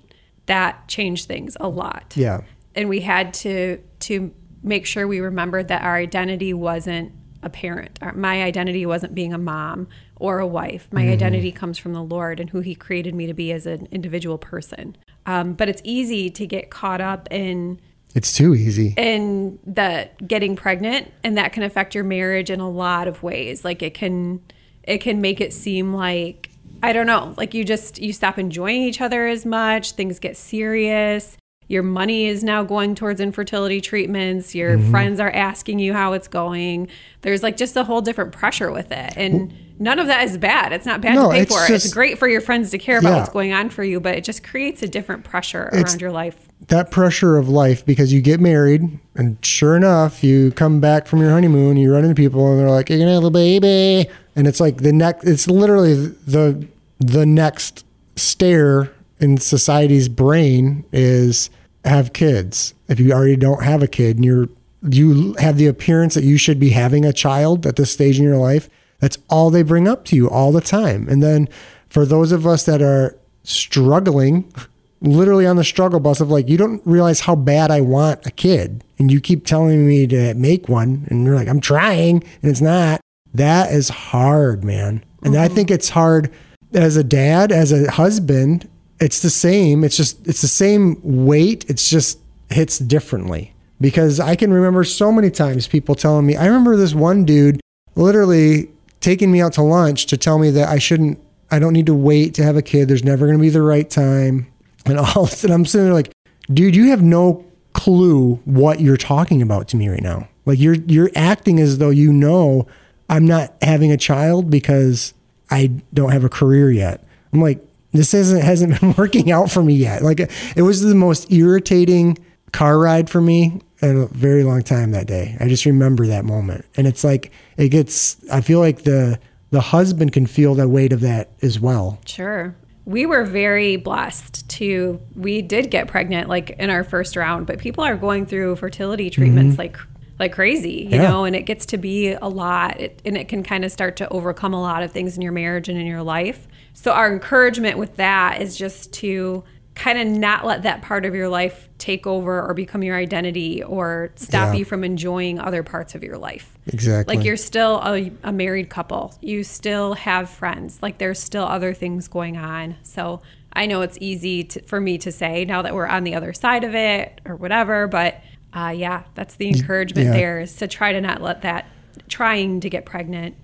[0.48, 2.14] that changed things a lot.
[2.18, 2.42] Yeah.
[2.76, 4.32] and we had to to
[4.64, 7.12] make sure we remembered that our identity wasn't
[7.44, 7.98] a parent.
[8.02, 10.88] Our- my identity wasn't being a mom or a wife.
[10.92, 13.88] My identity comes from the lord and who he created me to be as an
[13.92, 14.96] individual person.
[15.28, 17.80] Um, but it's easy to get caught up in
[18.16, 18.94] It's too easy.
[18.98, 23.64] in the getting pregnant and that can affect your marriage in a lot of ways.
[23.64, 24.42] Like it can
[24.84, 26.50] it can make it seem like
[26.84, 27.34] i don't know.
[27.38, 29.94] Like you just you stop enjoying each other as much.
[29.94, 31.38] Things get serious
[31.68, 34.56] your money is now going towards infertility treatments.
[34.56, 34.92] Your Mm-hmm.
[34.92, 36.88] friends are asking you how it's going.
[37.22, 39.14] There's like just a whole different pressure with it.
[39.18, 40.72] And none of that is bad.
[40.72, 41.70] It's not bad No, to pay for it.
[41.72, 43.18] It's great for your friends to care about Yeah.
[43.18, 46.12] what's going on for you but it just creates a different pressure It's- around your
[46.12, 46.36] life.
[46.70, 51.20] that pressure of life because you get married and sure enough you come back from
[51.22, 54.10] your honeymoon you run into people and they're like you're gonna have a baby.
[54.36, 56.66] And it's like the next it's literally the
[57.00, 61.50] the next stare in society's brain is
[61.86, 62.74] have kids.
[62.88, 64.50] If you already don't have a kid and you're
[64.88, 68.24] you have the appearance that you should be having a child at this stage in
[68.24, 71.08] your life that's all they bring up to you all the time.
[71.10, 71.50] And then
[71.90, 74.52] for those of us that are struggling
[75.00, 78.32] literally on the struggle bus of like you don't realize how bad I want a
[78.32, 78.84] kid.
[78.98, 82.62] And you keep telling me to make one and you're like I'm trying and it's
[82.62, 83.02] not.
[83.34, 85.04] That is hard man.
[85.24, 85.56] And I mm-hmm.
[85.56, 86.32] think it's hard
[86.74, 88.68] as a dad as a husband
[89.00, 94.36] it's the same it's just it's the same weight it's just hits differently because I
[94.36, 97.60] can remember so many times people telling me I remember this one dude
[97.96, 98.70] literally
[99.02, 101.20] taking me out to lunch to tell me that I shouldn't
[101.52, 103.62] I don't need to wait to have a kid there's never going to be the
[103.62, 104.48] right time
[104.86, 106.12] and all of a sudden I'm sitting there like,
[106.52, 110.28] dude, you have no clue what you're talking about to me right now.
[110.46, 112.68] Like you're you're acting as though you know
[113.10, 115.14] I'm not having a child because
[115.52, 117.04] I don't have a career yet.
[117.34, 117.60] I'm like,
[117.98, 120.02] this isn't hasn't been working out for me yet.
[120.04, 120.20] Like
[120.56, 122.18] it was the most irritating
[122.54, 125.36] car ride for me in a very long time that day.
[125.40, 126.66] I just remember that moment.
[126.78, 129.20] And it's like it gets I feel like the
[129.52, 132.00] the husband can feel the weight of that as well.
[132.06, 132.56] Sure.
[132.86, 137.60] We were very blessed to we did get pregnant like in our first round, but
[137.60, 139.78] people are going through fertility treatments like
[140.20, 140.94] like crazy, you Mm-hmm.
[140.96, 141.10] Yeah.
[141.10, 143.98] know, and it gets to be a lot it, and it can kind of start
[143.98, 146.48] to overcome a lot of things in your marriage and in your life.
[146.80, 151.16] So our encouragement with that is just to kind of not let that part of
[151.16, 154.60] your life take over or become your identity or stop Yeah.
[154.60, 156.56] you from enjoying other parts of your life.
[156.68, 157.16] Exactly.
[157.16, 159.16] Like you're still a, a married couple.
[159.22, 160.78] You still have friends.
[160.80, 162.76] Like there's still other things going on.
[162.84, 163.22] So
[163.54, 166.32] I know it's easy to, for me to say now that we're on the other
[166.32, 167.88] side of it or whatever.
[167.88, 168.22] But
[168.54, 170.14] uh, yeah, that's the encouragement yeah.
[170.14, 171.66] there is to try to not let that
[172.08, 173.36] trying to get pregnant.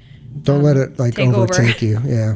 [0.44, 1.42] Don't let it like take over.
[1.42, 2.00] overtake you.
[2.06, 2.36] Yeah.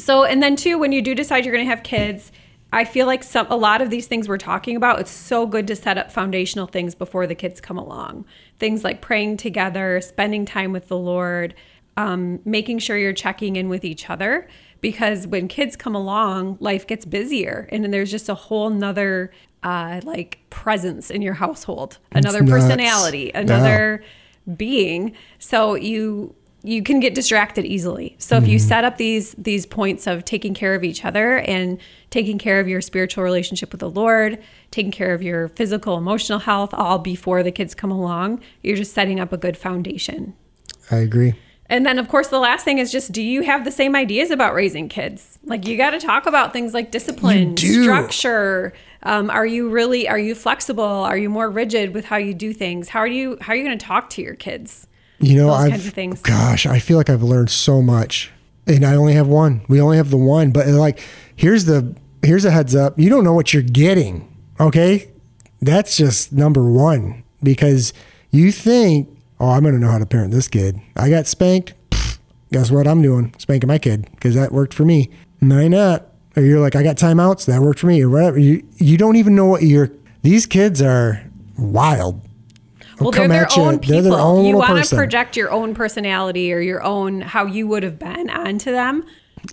[0.00, 2.32] So and then too, when you do decide you're going to have kids.
[2.72, 5.66] I feel like some a lot of these things we're talking about, it's so good
[5.66, 8.26] to set up foundational things before the kids come along.
[8.60, 11.54] Things like praying together, spending time with the Lord,
[11.96, 14.48] um, making sure you're checking in with each other
[14.80, 19.32] because when kids come along, life gets busier and then there's just a whole nother
[19.62, 24.02] uh, like presence in your household, another personality, another
[24.56, 25.14] being.
[25.38, 28.16] So you you can get distracted easily.
[28.18, 31.78] So if you set up these these points of taking care of each other and
[32.10, 36.40] taking care of your spiritual relationship with the Lord, taking care of your physical, emotional
[36.40, 40.34] health all before the kids come along, you're just setting up a good foundation.
[40.90, 41.34] I agree.
[41.66, 44.32] And then, of course, the last thing is just do you have the same ideas
[44.32, 45.38] about raising kids?
[45.44, 48.72] Like, you got to talk about things like discipline, structure.
[49.04, 50.84] Um, are you really, are you flexible?
[50.84, 52.88] Are you more rigid with how you do things?
[52.88, 54.88] How are you, how are you going to talk to your kids?
[55.20, 56.20] You know, I've kinds of things.
[56.22, 58.30] gosh, I feel like I've learned so much,
[58.66, 59.62] and I only have one.
[59.68, 61.00] We only have the one, but like,
[61.36, 62.98] here's the here's a heads up.
[62.98, 64.26] You don't know what you're getting.
[64.58, 65.10] Okay,
[65.60, 67.92] that's just number one because
[68.30, 70.80] you think, oh, I'm gonna know how to parent this kid.
[70.96, 71.74] I got spanked.
[71.90, 72.18] Pfft,
[72.52, 73.34] guess what I'm doing?
[73.38, 75.10] Spanking my kid because that worked for me.
[75.40, 76.06] Might not.
[76.36, 77.44] Or you're like, I got timeouts.
[77.46, 78.38] That worked for me, or whatever.
[78.38, 79.90] You you don't even know what you're.
[80.22, 81.22] These kids are
[81.58, 82.22] wild.
[83.00, 83.62] Well, they're their you.
[83.62, 84.02] own people.
[84.02, 87.82] their own you want to project your own personality or your own how you would
[87.82, 89.04] have been onto them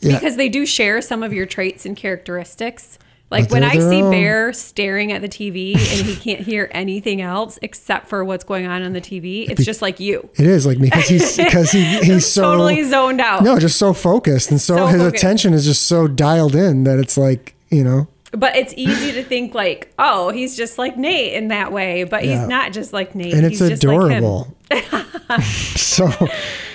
[0.01, 0.13] Yeah.
[0.19, 2.99] because they do share some of your traits and characteristics.
[3.29, 4.09] Like when I see own.
[4.11, 8.67] Bear staring at the TV and he can't hear anything else except for what's going
[8.67, 10.29] on on the TV, it's just like you.
[10.35, 13.43] It is like me because he's because he, he's so totally zoned out.
[13.43, 15.23] no, just so focused, and so, So his focused.
[15.23, 18.07] attention is just so dialed in that it's like you know.
[18.33, 22.25] But it's easy to think like, oh, he's just like Nate in that way, but
[22.25, 22.39] Yeah.
[22.39, 23.33] he's not just like Nate.
[23.33, 24.23] and it's he's just like him.
[24.23, 24.53] adorable.
[25.75, 26.09] so,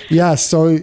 [0.09, 0.35] yeah.
[0.35, 0.79] So,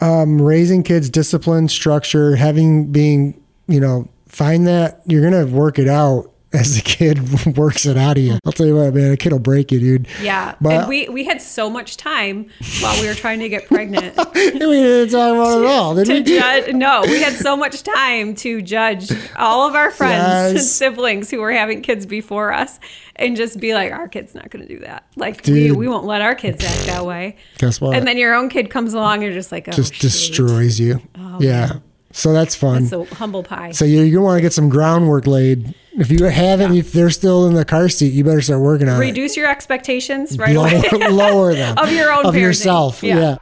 [0.00, 5.88] um, raising kids, discipline, structure, having being, you know, find that you're gonna work it
[5.88, 8.38] out as the kid works it out of you.
[8.44, 10.08] I'll tell you what, man, a kid will break you, dude.
[10.22, 12.46] Yeah, But- and we we had so much time
[12.80, 16.06] while we were trying to get pregnant we didn't talk about it at all, did
[16.06, 16.22] to we?
[16.22, 16.72] judge.
[16.74, 21.40] No, we had so much time to judge all of our friends and siblings who
[21.40, 22.78] were having kids before us,
[23.16, 25.04] and just be like, our kid's not going to do that.
[25.16, 25.76] Like we, Dude.
[25.76, 27.36] we won't let our kids act that way.
[27.58, 27.96] Guess what?
[27.96, 30.02] And then your own kid comes along, and you're just like, oh, just shoot.
[30.02, 31.00] destroys you.
[31.16, 31.78] Oh, yeah.
[32.16, 32.86] So that's fun.
[32.86, 33.72] So humble pie.
[33.72, 35.74] So going to want to get some groundwork laid.
[35.94, 38.96] If you haven't, if they're still in the car seat, you better start working on
[38.96, 39.04] it.
[39.04, 41.08] Reduce your expectations right lower, away.
[41.10, 42.40] lower them Of your own of parenting.
[42.40, 43.02] yourself.
[43.02, 43.18] Yeah.
[43.18, 43.36] Yeah.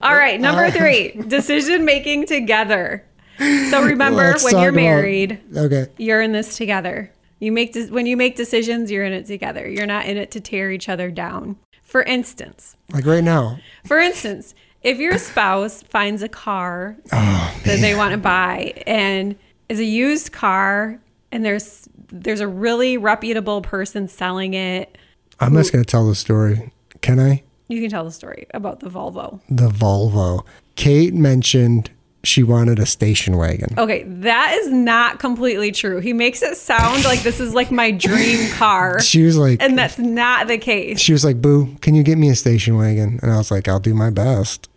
[0.00, 3.04] All right, number uh, three, decision making together.
[3.38, 5.86] So remember, when you're about- married, Okay.
[5.98, 7.10] you're in this together.
[7.38, 9.68] You make de- when you make decisions, you're in it together.
[9.68, 11.56] You're not in it to tear each other down.
[11.82, 13.58] For instance, Like right now.
[13.86, 19.34] for instance, if your spouse finds a car Oh, that they want to buy and
[19.68, 21.00] is a used car
[21.32, 24.96] and there's there's a really reputable person selling it,
[25.40, 26.70] I'm just going to tell the story.
[27.00, 27.42] Can I?
[27.68, 29.40] you can tell the story about the Volvo.
[29.48, 30.44] The Volvo.
[30.76, 31.90] Kate mentioned
[32.22, 33.74] she wanted a station wagon.
[33.78, 35.98] Okay, that is not completely true.
[36.00, 39.76] He makes it sound like this is like my dream car, She was like, and
[39.78, 41.00] that's not the case.
[41.00, 43.18] she was like, Boo, can you get me a station wagon?
[43.22, 44.68] And I was like, I'll do my best.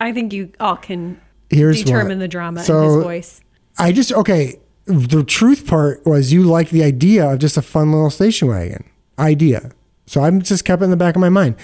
[0.00, 2.24] I think you all can Here's determine what.
[2.24, 3.40] the drama in So, his voice.
[3.78, 4.60] I just okay.
[4.86, 8.88] The truth part was you like the idea of just a fun little station wagon
[9.18, 9.72] idea.
[10.06, 11.56] So I'm just kept it in the back of my mind.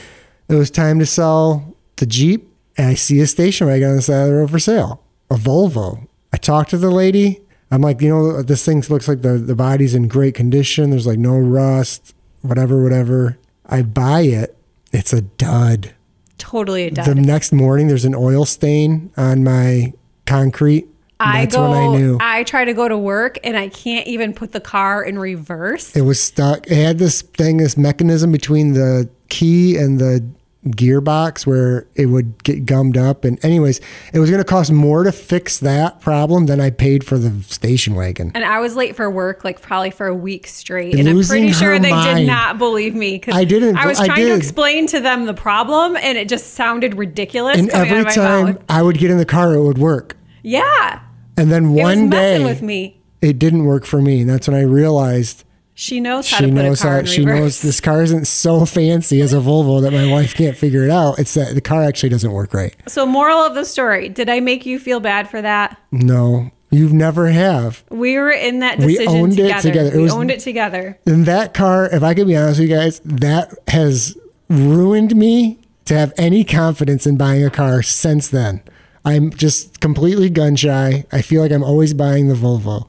[0.49, 4.03] It was time to sell the Jeep, and I see a station wagon on the
[4.03, 6.09] side of the road for sale, a Volvo.
[6.33, 7.41] I talked to the lady.
[7.71, 10.91] I'm like, you know, this thing looks like the the body's in great condition.
[10.91, 13.39] There's like no rust, whatever, whatever.
[13.67, 14.57] I buy it.
[14.93, 15.95] It's a dud.
[16.39, 17.07] Totally a dud.
[17.07, 19.93] The next morning, there's an oil stain on my
[20.27, 20.89] concrete.
[21.21, 21.71] I That's go.
[21.71, 22.19] when I knew.
[22.21, 25.95] I try to go to work and I can't even put the car in reverse.
[25.95, 26.67] It was stuck.
[26.67, 30.25] It had this thing, this mechanism between the key and the
[30.67, 33.25] gearbox where it would get gummed up.
[33.25, 33.81] And, anyways,
[34.13, 37.43] it was going to cost more to fix that problem than I paid for the
[37.43, 38.31] station wagon.
[38.35, 40.95] And I was late for work, like probably for a week straight.
[40.95, 44.07] And I'm pretty sure they did not believe me because I didn't- I was I
[44.07, 47.59] trying to explain to them the problem, and it just sounded ridiculous.
[47.59, 48.59] And every time mouth.
[48.69, 50.17] I would get in the car, it would work.
[50.43, 51.01] yeah,
[51.37, 53.01] And then one day, with me.
[53.21, 54.21] it didn't work for me.
[54.21, 57.05] And that's when I realized She knows how she to put knows a car how
[57.05, 57.39] she reverse.
[57.41, 60.91] knows this car isn't so fancy as a Volvo that my wife can't figure it
[60.91, 61.19] out.
[61.19, 62.77] It's that the car actually doesn't work right.
[62.87, 65.81] So, moral of the story: Did I make you feel bad for that?
[65.91, 67.85] No, you've never have.
[67.91, 69.63] We were in that We decision owned it together.
[69.63, 69.91] together.
[69.93, 70.99] It we was- owned it together.
[71.07, 74.17] And that car, if I could be honest with you guys, that has
[74.51, 78.61] ruined me to have any confidence in buying a car since then.
[79.05, 81.07] I'm just completely gun shy.
[81.11, 82.89] I feel like I'm always buying the Volvo.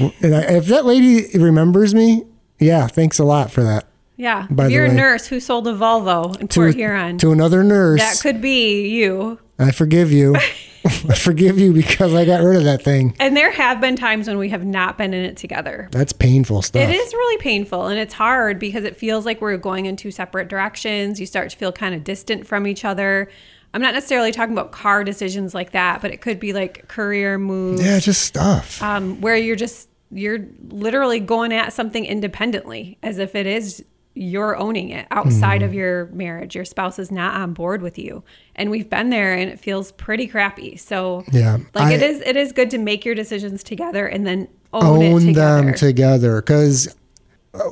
[0.00, 2.24] And I, if that lady remembers me,
[2.58, 3.86] yeah, thanks a lot for that.
[4.16, 4.46] Yeah.
[4.50, 7.32] By if you're a way- nurse who sold a Volvo in To, Port Huron, to
[7.32, 9.38] another nurse, that could be you.
[9.58, 10.36] I forgive you.
[10.84, 13.14] I forgive you because I got rid of that thing.
[13.20, 15.88] And there have been times when we have not been in it together.
[15.92, 16.82] That's painful stuff.
[16.82, 20.10] It is really painful and it's hard because it feels like we're going in two
[20.10, 21.20] separate directions.
[21.20, 23.30] You start to feel kind of distant from each other.
[23.74, 27.38] I'm not necessarily talking about car decisions like that, but it could be like career
[27.38, 28.82] moves Yeah, just stuff.
[28.82, 33.82] um, where you're just you're literally going at something independently as if it is
[34.14, 35.64] you're owning it outside Mm-hmm.
[35.64, 38.22] of your marriage your spouse is not on board with you
[38.54, 42.20] and we've been there and it feels pretty crappy so Yeah, like it I- is
[42.20, 45.74] it is good to make your decisions together and then own, it Own together them
[45.74, 46.94] together because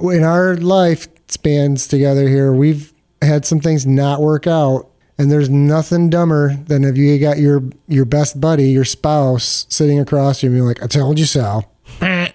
[0.02, 2.92] in our life spans together here, we've
[3.22, 4.89] had some things not work out.
[5.20, 10.00] And there's nothing dumber than if you got your your best buddy, your spouse, sitting
[10.00, 11.64] across you and being like, "I told you so."
[12.00, 12.32] I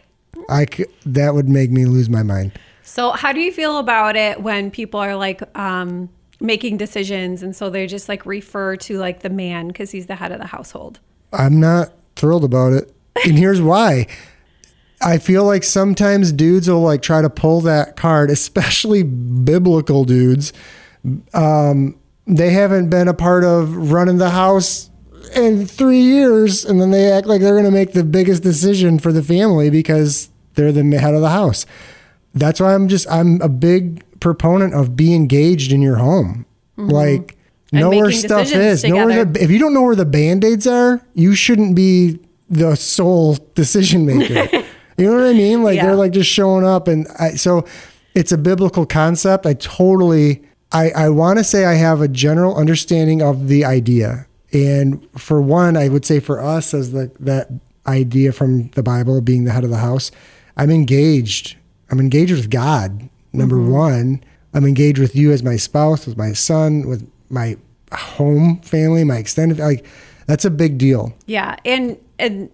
[0.71, 2.51] c- that would make me lose my mind.
[2.83, 6.09] so how do you feel about it when people are like um,
[6.39, 10.13] making decisions and so they just like refer to like the man because he's the
[10.15, 10.99] head of the household
[11.33, 12.93] I'm not thrilled about it.
[13.25, 14.05] And here's why.
[15.01, 20.53] I feel like sometimes dudes will like try to pull that card, especially biblical dudes.
[21.33, 21.97] Um,
[22.27, 24.89] they haven't been a part of running the house
[25.35, 28.99] in three years, and then they act like they're going to make the biggest decision
[28.99, 31.65] for the family because they're the head of the house.
[32.33, 36.45] That's why I'm just I'm a big proponent of be engaged in your home,
[36.77, 37.37] like
[37.71, 38.83] And know where stuff is.
[38.83, 42.19] Know where the, if you don't know where the band aids are, you shouldn't be
[42.49, 44.47] the sole decision maker.
[44.97, 45.63] you know what I mean?
[45.63, 45.87] Like Yeah.
[45.87, 47.65] they're like just showing up, and I, so
[48.13, 49.45] it's a biblical concept.
[49.45, 50.41] I totally,
[50.75, 55.41] I, I want to say I have a general understanding of the idea, and for
[55.41, 57.49] one, I would say for us as the that
[57.87, 60.11] idea from the Bible being the head of the house,
[60.57, 61.55] I'm engaged.
[61.89, 63.09] I'm engaged with God.
[63.31, 63.71] Number mm-hmm.
[63.71, 64.23] one,
[64.53, 67.57] I'm engaged with you as my spouse, with my son, with my
[67.93, 69.85] home family, my extended like
[70.27, 71.13] that's a big deal.
[71.25, 72.49] Yeah, and and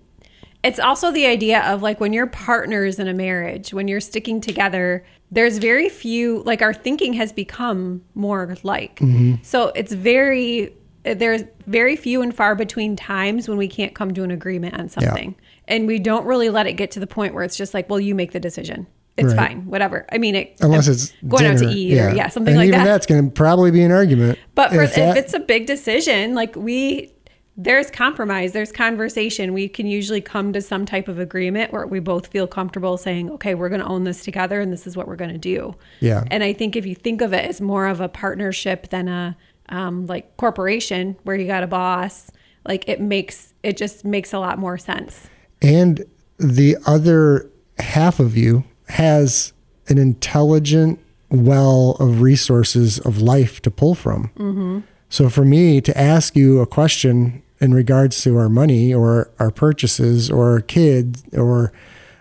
[0.64, 4.42] it's also the idea of like when you're partners in a marriage, when you're sticking
[4.42, 8.98] together, there's very few like our thinking has become more like.
[9.00, 9.36] Mm-hmm.
[9.44, 14.24] So it's very there's very few and far between times when we can't come to
[14.24, 15.36] an agreement on something.
[15.68, 18.00] And we don't really let it get to the point where it's just like, well,
[18.00, 18.86] you make the decision.
[19.18, 19.50] It's Right.
[19.50, 20.06] fine, whatever.
[20.12, 21.72] I mean, it, Unless it's going out to dinner.
[21.76, 22.86] eat or yeah, something and like even that.
[22.86, 24.38] that's going to probably be an argument.
[24.56, 27.12] But for, if, that- it's a big decision, like we,
[27.58, 29.54] there's compromise, there's conversation.
[29.54, 33.30] We can usually come to some type of agreement where we both feel comfortable saying,
[33.32, 35.76] okay, we're going to own this together and this is what we're going to do.
[36.00, 36.24] Yeah.
[36.32, 39.38] And I think if you think of it as more of a partnership than a
[39.70, 42.32] um, like corporation where you got a boss,
[42.66, 45.28] like it makes, it just makes a lot more sense.
[45.62, 46.06] and
[46.42, 49.54] the other half of you has
[49.88, 51.00] an intelligent
[51.30, 54.32] well of resources of life to pull from.
[54.38, 54.80] Mm-hmm.
[55.12, 59.52] So for me to ask you a question in regards to our money or our
[59.52, 61.74] purchases or our kids or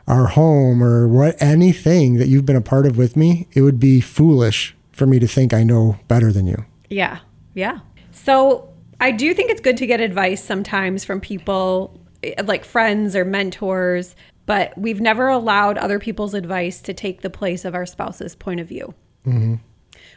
[0.09, 3.78] our home or what anything that you've been a part of with me, it would
[3.78, 6.64] be foolish for me to think I know better than you.
[6.88, 7.20] Yeah.
[7.55, 7.78] Yeah.
[8.11, 8.68] So
[9.01, 13.24] I do think it's good to get advice sometimes from people eh, like friends or
[13.24, 14.16] mentors,
[14.47, 18.59] but we've never allowed other people's advice to take the place of our spouse's point
[18.59, 18.95] of view,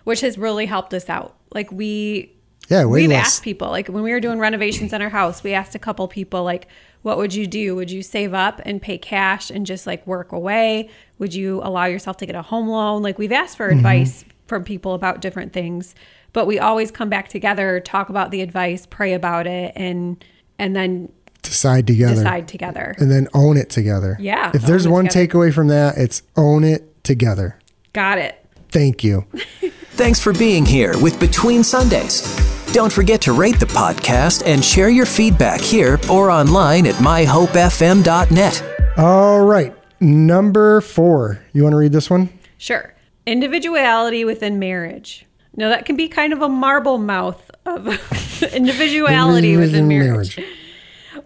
[0.05, 1.37] which has really helped us out.
[1.53, 2.33] Like we,
[2.69, 3.27] Yeah, we've less.
[3.27, 6.07] asked people, like when we were doing renovations in our house, we asked a couple
[6.07, 6.67] people, like,
[7.03, 7.75] what would you do?
[7.75, 10.89] Would you save up and pay cash and just like work away?
[11.19, 13.03] Would you allow yourself to get a home loan?
[13.03, 13.77] Like we've asked for mm-hmm.
[13.77, 15.93] advice from people about different things,
[16.31, 20.23] but we always come back together, talk about the advice, pray about it, and
[20.57, 21.11] and then
[21.41, 22.15] Decide together.
[22.15, 22.95] decide together.
[22.97, 24.17] And then own it together.
[24.19, 25.27] Yeah, If there's one together.
[25.27, 27.59] takeaway from that, it's own it together.
[27.91, 28.43] Got it.
[28.69, 29.25] Thank you.
[29.91, 32.52] Thanks for being here with Between Sundays.
[32.73, 38.97] Don't forget to rate the podcast and share your feedback here or online at myhopefm.net.
[38.97, 39.75] All right.
[40.01, 41.39] Number four.
[41.53, 42.29] You want to read this one?
[42.57, 42.95] Sure.
[43.27, 45.27] Individuality within marriage.
[45.55, 47.87] Now that can be kind of a marble mouth of
[48.53, 50.39] individuality within marriage.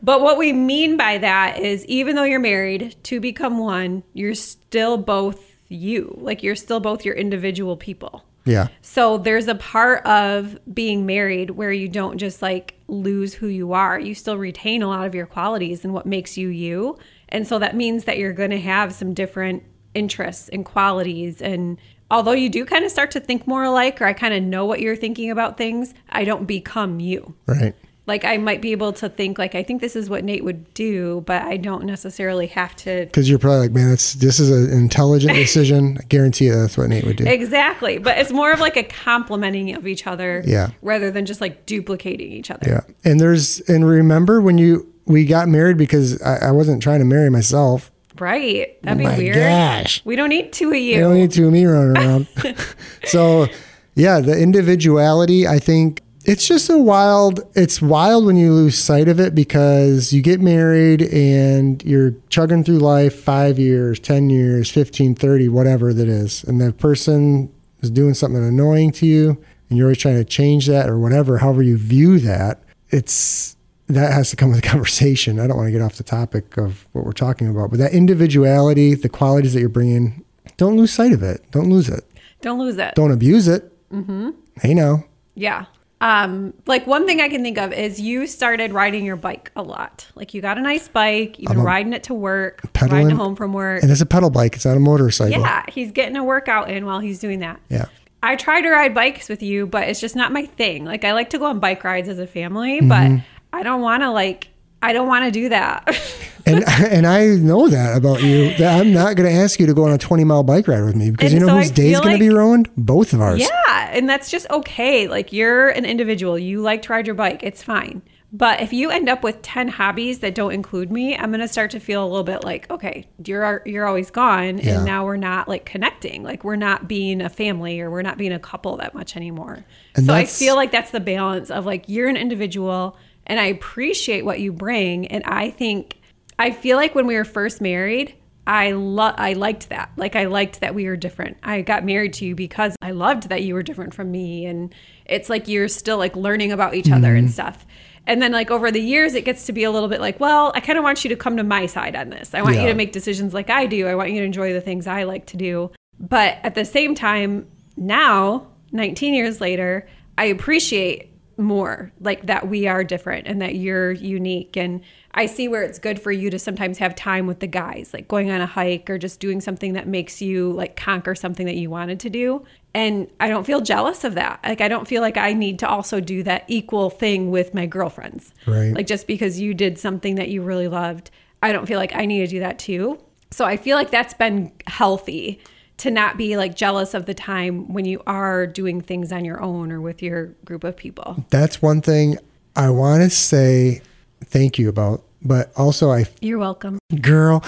[0.04, 4.36] But what we mean by that is even though you're married to become one, you're
[4.36, 6.14] still both you.
[6.20, 8.26] Like you're still both your individual people.
[8.48, 8.68] Yeah.
[8.82, 13.74] So there's a part of being married where you don't just like lose who you
[13.74, 14.00] are.
[14.00, 16.98] You still retain a lot of your qualities and what makes you you.
[17.30, 21.78] And so that means that you're going to have some different interests and qualities and
[22.10, 24.66] although you do kind of start to think more alike or I kind of know
[24.66, 27.36] what you're thinking about things, I don't become you.
[27.46, 27.76] Right.
[28.08, 30.74] Like I might be able to think like I think this is what Nate would
[30.74, 34.50] do, but I don't necessarily have to Because you're probably like, man, that's this is
[34.50, 35.98] an intelligent decision.
[36.00, 37.26] I guarantee you that's what Nate would do.
[37.26, 37.98] Exactly.
[37.98, 40.70] But it's more of like a complementing of each other Yeah.
[40.82, 42.68] rather than just like duplicating each other.
[42.70, 42.82] Yeah.
[43.12, 47.06] And there's and remember when you we got married because I, I wasn't trying to
[47.06, 47.92] marry myself.
[48.20, 48.78] Right.
[48.78, 49.36] Oh That'd be Oh my weird.
[49.36, 50.02] gosh.
[50.06, 50.96] We don't need two of you.
[50.96, 52.28] We don't need two of me running around.
[53.06, 53.48] so
[53.96, 59.08] yeah, the individuality, I think it's just a wild it's wild when you lose sight
[59.08, 64.70] of it because you get married and you're chugging through life five years, ten years,
[64.70, 66.44] 15, 30, whatever that is.
[66.44, 67.52] And the person
[67.82, 71.38] is doing something annoying to you and you're always trying to change that or whatever,
[71.38, 73.56] however you view that, it's
[73.88, 75.40] that has to come with a conversation.
[75.40, 77.94] I don't want to get off the topic of what we're talking about, but that
[77.94, 80.26] individuality, the qualities that you're bringing,
[80.58, 81.50] don't lose sight of it.
[81.52, 82.04] Don't lose it.
[82.42, 82.96] Don't lose it.
[82.96, 83.72] Don't abuse it.
[83.92, 84.32] Mm-hmm.
[84.62, 85.06] Hey, now.
[85.36, 85.66] Yeah.
[86.00, 89.64] Um, like one thing I can think of is you started riding your bike a
[89.64, 90.06] lot.
[90.14, 93.36] Like you got a nice bike, you've been riding it to work, pedaling- riding home
[93.36, 93.82] from work.
[93.82, 94.56] And it's a pedal bike.
[94.56, 95.42] It's not a motorcycle.
[95.42, 97.60] Yeah, he's getting a workout in while he's doing that.
[97.70, 97.86] Yeah.
[98.22, 100.86] I try to ride bikes with you, but it's just not my thing.
[100.86, 102.90] Like I like to go on bike rides as a family, Mm-hmm.
[102.90, 103.24] but
[103.54, 104.50] I don't want to like
[104.88, 105.84] I don't want to do that.
[106.50, 108.54] And and I know that about you.
[108.54, 110.86] That I'm not going to ask you to go on a 20 mile bike ride
[110.86, 112.70] with me because And you know so whose day's feel going to be ruined?
[112.78, 113.42] Both of ours.
[113.42, 115.10] yeah, and that's just okay.
[115.10, 116.40] Like you're an individual.
[116.40, 117.44] You like to ride your bike.
[117.44, 118.02] It's fine.
[118.32, 121.48] But if you end up with 10 hobbies that don't include me, I'm going to
[121.50, 124.76] start to feel a little bit like, okay, you're you're always gone Yeah.
[124.78, 126.24] and now we're not like connecting.
[126.24, 129.66] Like we're not being a family or we're not being a couple that much anymore.
[129.96, 132.96] And so I feel like that's the balance of like you're an individual
[133.28, 135.98] and I appreciate what you bring and I think
[136.40, 138.16] I feel like when we were first married,
[138.46, 139.92] I lo- I liked that.
[139.98, 141.38] Like I liked that we were different.
[141.44, 144.74] I got married to you because I loved that you were different from me and
[145.06, 147.34] it's like you're still like learning about each other and mm-hmm.
[147.34, 147.66] stuff.
[148.06, 150.54] And then like over the years it gets to be a little bit like, well,
[150.56, 152.34] I kind of want you to come to my side on this.
[152.34, 153.88] I want you to make decisions like I do.
[153.88, 155.72] I want you to enjoy the things I like to do.
[156.00, 162.68] But at the same time, now, 19 years later, I appreciate more like that we
[162.68, 164.58] are different and that you're unique.
[164.58, 164.82] And
[165.14, 168.08] I see where it's good for you to sometimes have time with the guys like
[168.08, 171.56] going on a hike or just doing something that makes you like conquer something that
[171.56, 172.46] you wanted to do.
[172.74, 174.40] And I don't feel jealous of that.
[174.44, 177.66] Like I don't feel like I need to also do that equal thing with my
[177.66, 178.34] girlfriends.
[178.46, 178.74] Right.
[178.74, 181.12] like just because you did something that you really loved
[181.44, 183.00] I don't feel like I need to do that too.
[183.30, 185.40] So I feel like that's been healthy
[185.78, 189.42] to not be like jealous of the time when you are doing things on your
[189.42, 191.26] own or with your group of people.
[191.30, 192.18] That's one thing
[192.56, 193.82] I want to say
[194.26, 195.04] thank you about.
[195.22, 196.80] But also, I You're welcome.
[197.02, 197.44] girl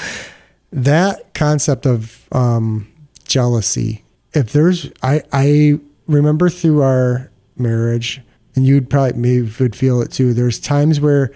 [0.72, 2.88] that concept of um,
[3.26, 4.04] jealousy
[4.34, 8.22] if there's i i remember through our marriage
[8.56, 11.32] and you'd probably maybe would feel it too there's times where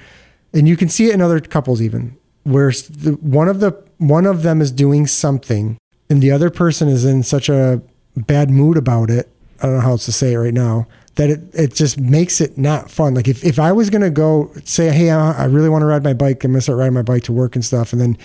[0.53, 4.25] and you can see it in other couples even where the, one of the one
[4.25, 5.77] of them is doing something
[6.14, 7.82] and the other person is in such a
[8.16, 10.86] bad mood about it i don't know how else to say it right now
[11.16, 14.09] that it, it just makes it not fun like if, if i was going to
[14.11, 16.78] go say hey I, I really want to ride my bike i'm going to start
[16.78, 18.18] riding my bike to work and stuff and then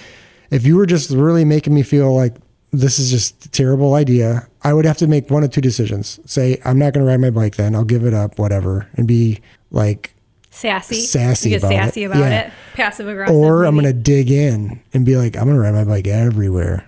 [0.50, 2.34] if you were just really making me feel like
[2.70, 6.20] this is just a terrible idea, I would have to make one of two decisions.
[6.30, 7.74] Say, I'm not going to ride my bike then.
[7.74, 10.14] I'll give it up, whatever, and be like,
[10.50, 10.96] Sassy.
[10.96, 11.76] Sassy You get about it.
[11.84, 12.40] sassy about Yeah.
[12.40, 12.52] it.
[12.74, 13.36] Passive aggressive.
[13.36, 16.06] or I'm going to dig in and be like, I'm going to ride my bike
[16.06, 16.87] everywhere.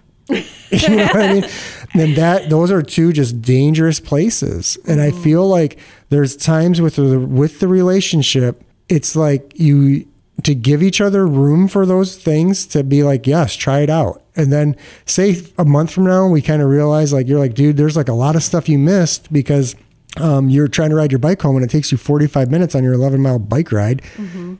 [0.89, 1.51] you know what I mean?
[1.95, 5.79] And that those are two just dangerous places, and I feel like
[6.09, 10.07] there's times with the with the relationship, it's like you
[10.45, 14.23] to give each other room for those things to be like, yes, try it out,
[14.37, 17.77] and then say a month from now we kind of realize like you're like, dude,
[17.77, 19.75] there's like a lot of stuff you missed because
[20.17, 22.83] um, you're trying to ride your bike home and it takes you 45 minutes on
[22.83, 24.03] your 11 mile bike ride,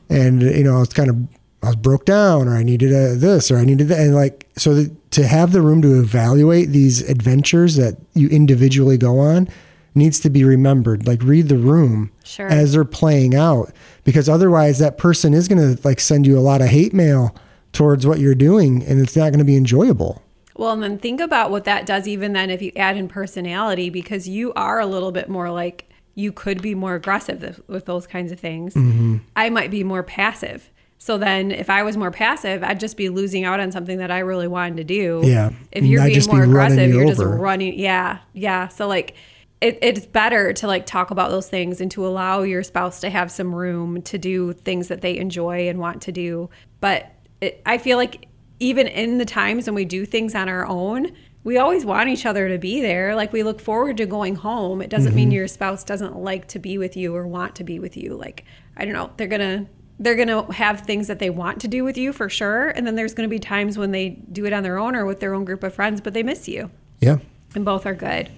[0.09, 1.17] and you know it's kind of
[1.63, 3.99] I was broke down or I needed a, this or I needed that.
[3.99, 8.97] And like, so that, to have the room to evaluate these adventures that you individually
[8.97, 9.47] go on
[9.93, 11.05] needs to be remembered.
[11.05, 12.47] Like read the room Sure.
[12.47, 13.71] as they're playing out
[14.03, 17.35] because otherwise that person is going to like send you a lot of hate mail
[17.73, 20.21] towards what you're doing and it's not going to be enjoyable.
[20.55, 23.89] Well, and then think about what that does even then if you add in personality
[23.89, 28.05] because you are a little bit more like you could be more aggressive with those
[28.07, 28.73] kinds of things.
[28.73, 29.17] Mm-hmm.
[29.35, 30.69] I might be more passive.
[31.03, 34.11] So then if I was more passive, I'd just be losing out on something that
[34.11, 35.21] I really wanted to do.
[35.23, 35.49] Yeah.
[35.71, 37.79] If you're I'd being just be more aggressive, you you're just running.
[37.79, 38.19] Yeah.
[38.33, 38.67] Yeah.
[38.67, 39.15] So like
[39.61, 43.09] it, it's better to like talk about those things and to allow your spouse to
[43.09, 46.51] have some room to do things that they enjoy and want to do.
[46.81, 48.27] But it, I feel like
[48.59, 52.27] even in the times when we do things on our own, we always want each
[52.27, 53.15] other to be there.
[53.15, 54.83] Like we look forward to going home.
[54.83, 55.15] It doesn't Mm-hmm.
[55.15, 58.13] mean your spouse doesn't like to be with you or want to be with you.
[58.15, 58.45] Like
[58.77, 59.71] I don't know, they're going to
[60.01, 62.87] they're going to have things that they want to do with you for sure, and
[62.87, 65.19] then there's going to be times when they do it on their own or with
[65.19, 66.71] their own group of friends, but they miss you.
[66.99, 67.19] Yeah.
[67.53, 68.29] And both are good.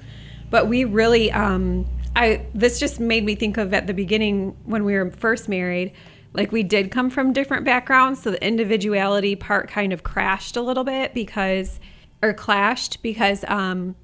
[0.49, 1.86] But we really um
[2.16, 5.93] I this just made me think of at the beginning when we were first married,
[6.34, 10.61] like we did come from different backgrounds, so the individuality part kind of crashed a
[10.61, 11.80] little bit because
[12.22, 13.95] or clashed because um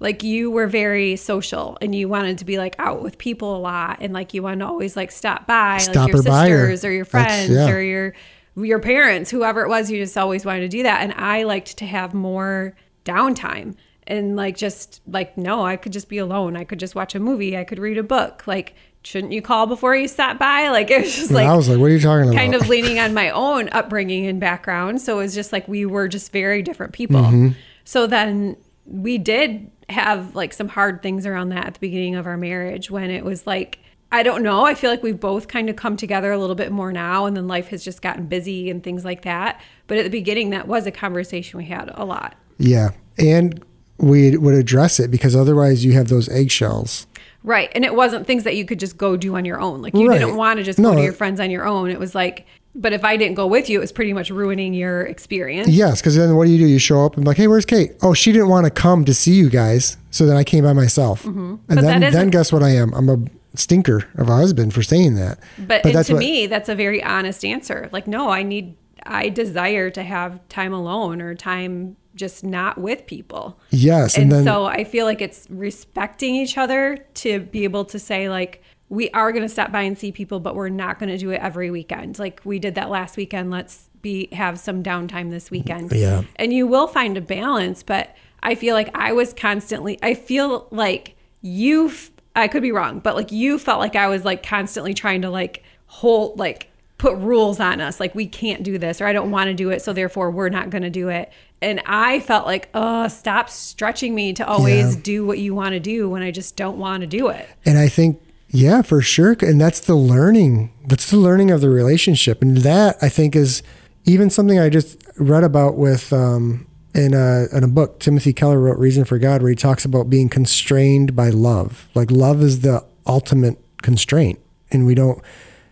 [0.00, 3.58] like you were very social and you wanted to be like out with people a
[3.58, 6.84] lot and like you wanted to always like stop by Stop like your or sisters
[6.84, 7.70] or your friends yeah.
[7.70, 8.14] or your
[8.56, 11.76] your parents whoever it was you just always wanted to do that and i liked
[11.78, 13.74] to have more downtime
[14.06, 17.20] and like just like no i could just be alone i could just watch a
[17.20, 18.74] movie i could read a book like
[19.04, 21.68] shouldn't you call before you stop by like it was just And like I was
[21.68, 22.34] like, what are you talking about?
[22.34, 25.00] kind of leaning on my own upbringing and background.
[25.00, 27.20] So it was just like we were just very different people.
[27.20, 27.48] Mm-hmm.
[27.84, 32.26] So then we did have like some hard things around that at the beginning of
[32.26, 33.78] our marriage when it was like,
[34.12, 34.64] I don't know.
[34.64, 37.36] I feel like we've both kind of come together a little bit more now, and
[37.36, 39.60] then life has just gotten busy and things like that.
[39.88, 42.36] But at the beginning, that was a conversation we had a lot.
[42.58, 42.90] yeah.
[43.18, 43.64] And
[43.98, 47.06] we would address it because otherwise you have those eggshells.
[47.44, 47.70] Right.
[47.74, 49.82] And it wasn't things that you could just go do on your own.
[49.82, 50.18] Like you Right.
[50.18, 51.90] didn't want to just No, go to your friends on your own.
[51.90, 52.44] It was like,
[52.74, 55.68] but if I didn't go with you, it was pretty much ruining your experience.
[55.68, 56.66] Yes, because then what do you do?
[56.66, 57.92] You show up and be like, hey, where's Kate?
[58.02, 60.72] Oh, she didn't want to come to see you guys, so then I came by
[60.72, 61.24] myself.
[61.24, 61.74] And Mm-hmm.
[61.74, 62.92] But then, then guess what I am?
[62.94, 63.18] I'm a
[63.54, 65.38] stinker of a husband for saying that.
[65.58, 67.88] But, and that's to what, me, that's a very honest answer.
[67.92, 73.06] Like, no, I need, I desire to have time alone or time just not with
[73.06, 73.58] people.
[73.70, 77.84] yes, And, and, then so I feel like it's respecting each other to be able
[77.86, 78.62] to say, like,
[78.94, 81.30] we are going to stop by and see people, but we're not going to do
[81.30, 82.18] it every weekend.
[82.18, 83.50] Like we did that last weekend.
[83.50, 85.92] Let's be have some downtime this weekend.
[85.92, 86.22] Yeah.
[86.36, 89.98] And you will find a balance, but I feel like I was constantly.
[90.02, 91.92] I feel like you.
[92.36, 95.30] I could be wrong, but like you felt like I was like constantly trying to
[95.30, 96.68] like hold like
[96.98, 99.70] put rules on us like we can't do this or I don't want to do
[99.70, 101.30] it so therefore we're not going to do it.
[101.62, 105.00] And I felt like, "Oh, stop stretching me to always Yeah.
[105.02, 107.78] do what you want to do when I just don't want to do it." And
[107.78, 108.20] I think,
[108.54, 109.36] yeah, for sure.
[109.40, 110.72] And that's the learning.
[110.86, 112.40] That's the learning of the relationship.
[112.40, 113.64] And that I think is
[114.04, 117.98] even something I just read about with um, in a in a book.
[117.98, 121.88] Timothy Keller wrote "Reason for God," where he talks about being constrained by love.
[121.94, 124.38] Like love is the ultimate constraint,
[124.70, 125.20] and we don't.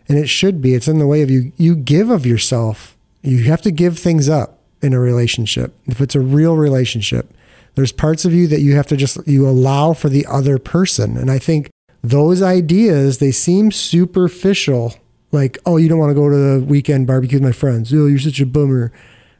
[0.08, 0.74] And it should be.
[0.74, 1.52] It's in the way of you.
[1.56, 2.96] You give of yourself.
[3.22, 5.72] You have to give things up in a relationship.
[5.86, 7.32] If it's a real relationship,
[7.76, 11.16] there's parts of you that you have to just you allow for the other person.
[11.16, 11.70] And I think
[12.02, 14.94] those ideas they seem superficial.
[15.30, 17.92] Like, oh, you don't want to go to the weekend barbecue with my friends.
[17.92, 18.92] Oh, you're such a bummer.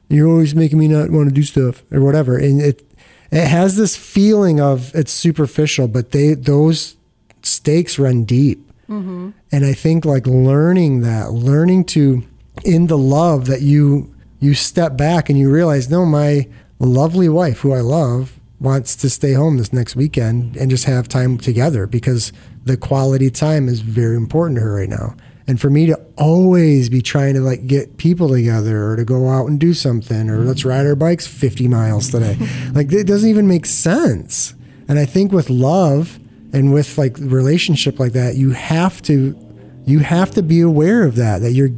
[0.08, 2.38] You're always making me not want to do stuff or whatever.
[2.38, 2.82] And it
[3.30, 6.96] it has this feeling of it's superficial, but they those
[7.42, 8.70] stakes run deep.
[8.88, 9.30] Mm-hmm.
[9.50, 12.24] And I think like learning that, learning to
[12.64, 16.48] in the love that you you step back and you realize, no, my
[16.78, 21.08] lovely wife who I love wants to stay home this next weekend and just have
[21.08, 22.32] time together because
[22.64, 25.14] the quality time is very important to her right now.
[25.46, 29.28] And for me to always be trying to like get people together or to go
[29.28, 32.36] out and do something or let's ride our bikes 50 miles today.
[32.72, 34.54] like it doesn't even make sense.
[34.88, 36.20] And I think with love
[36.52, 39.36] and with like relationship like that, you have to
[39.84, 41.70] you have to be aware of that that you're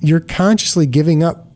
[0.00, 1.48] you're consciously giving up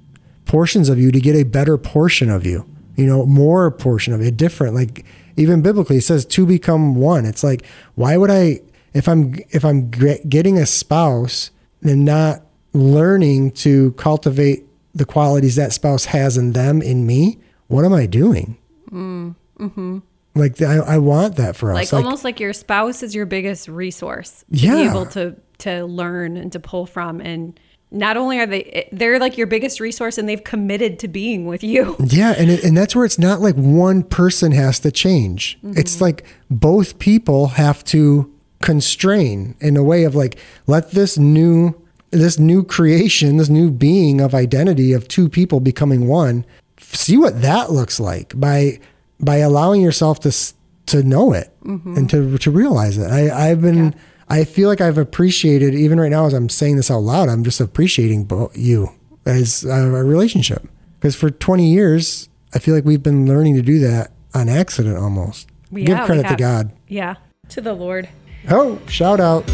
[0.44, 4.20] portions of you to get a better portion of you you know more portion of
[4.20, 5.04] it different like
[5.36, 7.64] even biblically it says to become one it's like
[7.94, 8.60] why would i
[8.94, 11.50] if i'm if i'm getting a spouse
[11.82, 12.42] and not
[12.72, 14.64] learning to cultivate
[14.94, 17.38] the qualities that spouse has in them in me
[17.68, 18.56] what am i doing?
[18.90, 19.98] Mm, mm-hmm.
[20.34, 21.92] Like I, I want that for us.
[21.92, 24.74] Like, almost like your spouse is your biggest resource to Yeah.
[24.76, 27.20] be able to to learn and to pull from.
[27.20, 27.58] And
[27.90, 31.62] not only are they they're like your biggest resource and they've committed to being with
[31.62, 31.96] you.
[32.06, 35.58] Yeah, and it, and that's where it's not like one person has to change.
[35.62, 36.04] It's mm-hmm.
[36.04, 38.32] like both people have to
[38.64, 41.74] constrain in a way of like let this new
[42.10, 46.46] this new creation, this new being of identity of two people becoming one,
[46.78, 48.80] see what that looks like by
[49.20, 50.54] by allowing yourself to s-
[50.86, 51.94] to know it mm-hmm.
[51.94, 53.10] and to to realize it.
[53.10, 53.94] I I've been
[54.30, 57.28] I feel like I've appreciated even right now as I'm saying this out loud.
[57.28, 58.88] I'm just appreciating you
[59.26, 60.66] as a, a relationship
[60.98, 64.96] because for 20 years I feel like we've been learning to do that on accident
[64.96, 65.48] almost.
[65.70, 66.36] Give Yeah, we credit to.
[66.36, 66.72] God.
[66.88, 67.16] yeah
[67.50, 68.08] to the lord
[68.50, 69.52] Oh, shout out to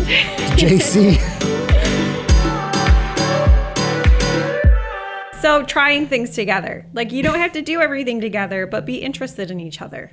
[0.56, 1.18] JC.
[5.40, 9.50] so trying things together like you don't have to do everything together but be interested
[9.50, 10.10] in each other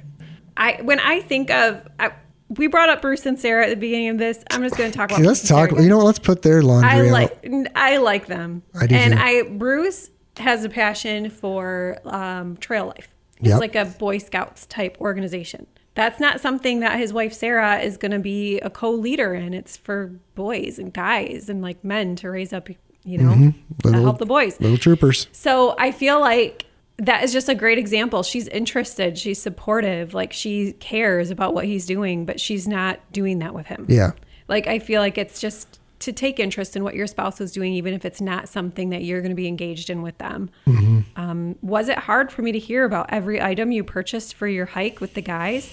[0.55, 2.11] i when i think of I,
[2.49, 4.41] we brought up Bruce and Sarah at the beginning of this.
[4.51, 5.19] I'm just going to talk about.
[5.19, 5.71] Okay, let's Bruce talk.
[5.71, 6.05] You know what?
[6.05, 7.11] Let's put their laundry I out.
[7.11, 8.63] like I like them.
[8.73, 9.19] I do and too.
[9.19, 13.13] I Bruce has a passion for um, trail life.
[13.39, 13.59] It's Yep.
[13.59, 15.67] like a Boy Scouts type organization.
[15.97, 19.53] That's not something that his wife Sarah is going to be a co-leader in.
[19.53, 22.69] It's for boys and guys and like men to raise up,
[23.03, 23.49] you know, Mm-hmm.
[23.83, 24.59] Little- help the boys.
[24.61, 25.27] Little troopers.
[25.31, 26.65] So I feel like
[26.99, 28.23] that is just a great example.
[28.23, 33.39] She's interested, she's supportive, like she cares about what he's doing, but she's not doing
[33.39, 33.85] that with him.
[33.89, 34.11] Yeah.
[34.47, 37.73] Like I feel like it's just to take interest in what your spouse is doing,
[37.73, 40.49] even if it's not something that you're going to be engaged in with them.
[40.67, 40.99] Mm-hmm.
[41.19, 44.67] Um, was it hard for me to hear about every item you purchased for your
[44.67, 45.71] hike with the guys?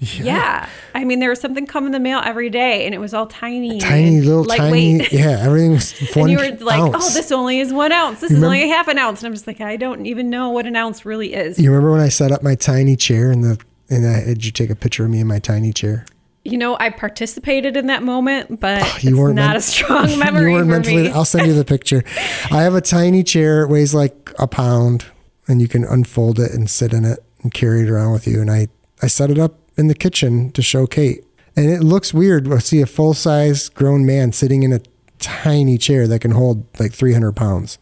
[0.00, 0.68] Yeah.
[0.94, 3.26] I mean, there was something come in the mail every day, and it was all
[3.26, 5.06] tiny, Tiny little tiny.
[5.10, 5.40] Yeah.
[5.40, 6.94] Everything was one and you were like, ounce.
[6.96, 8.20] "Oh, this only is one ounce.
[8.20, 10.50] This is only a half an ounce." And I'm just like, I don't even know
[10.50, 11.58] what an ounce really is.
[11.58, 13.58] You remember when I set up my tiny chair and the
[13.88, 16.06] and I had you take a picture of me in my tiny chair?
[16.44, 19.60] You know, I participated in that moment, but Oh, you it's weren't not meant- a
[19.62, 21.08] strong memory you weren't meant me.
[21.08, 22.04] I'll send you the picture.
[22.50, 23.62] I have a tiny chair.
[23.62, 25.06] It weighs like a pound,
[25.48, 28.40] and you can unfold it and sit in it and carry it around with you.
[28.40, 28.68] And I
[29.02, 31.24] I set it up in the kitchen to show Kate,
[31.56, 32.50] and it looks weird.
[32.52, 34.80] I see a full size grown man sitting in a
[35.18, 37.78] tiny chair that can hold like 300 pounds.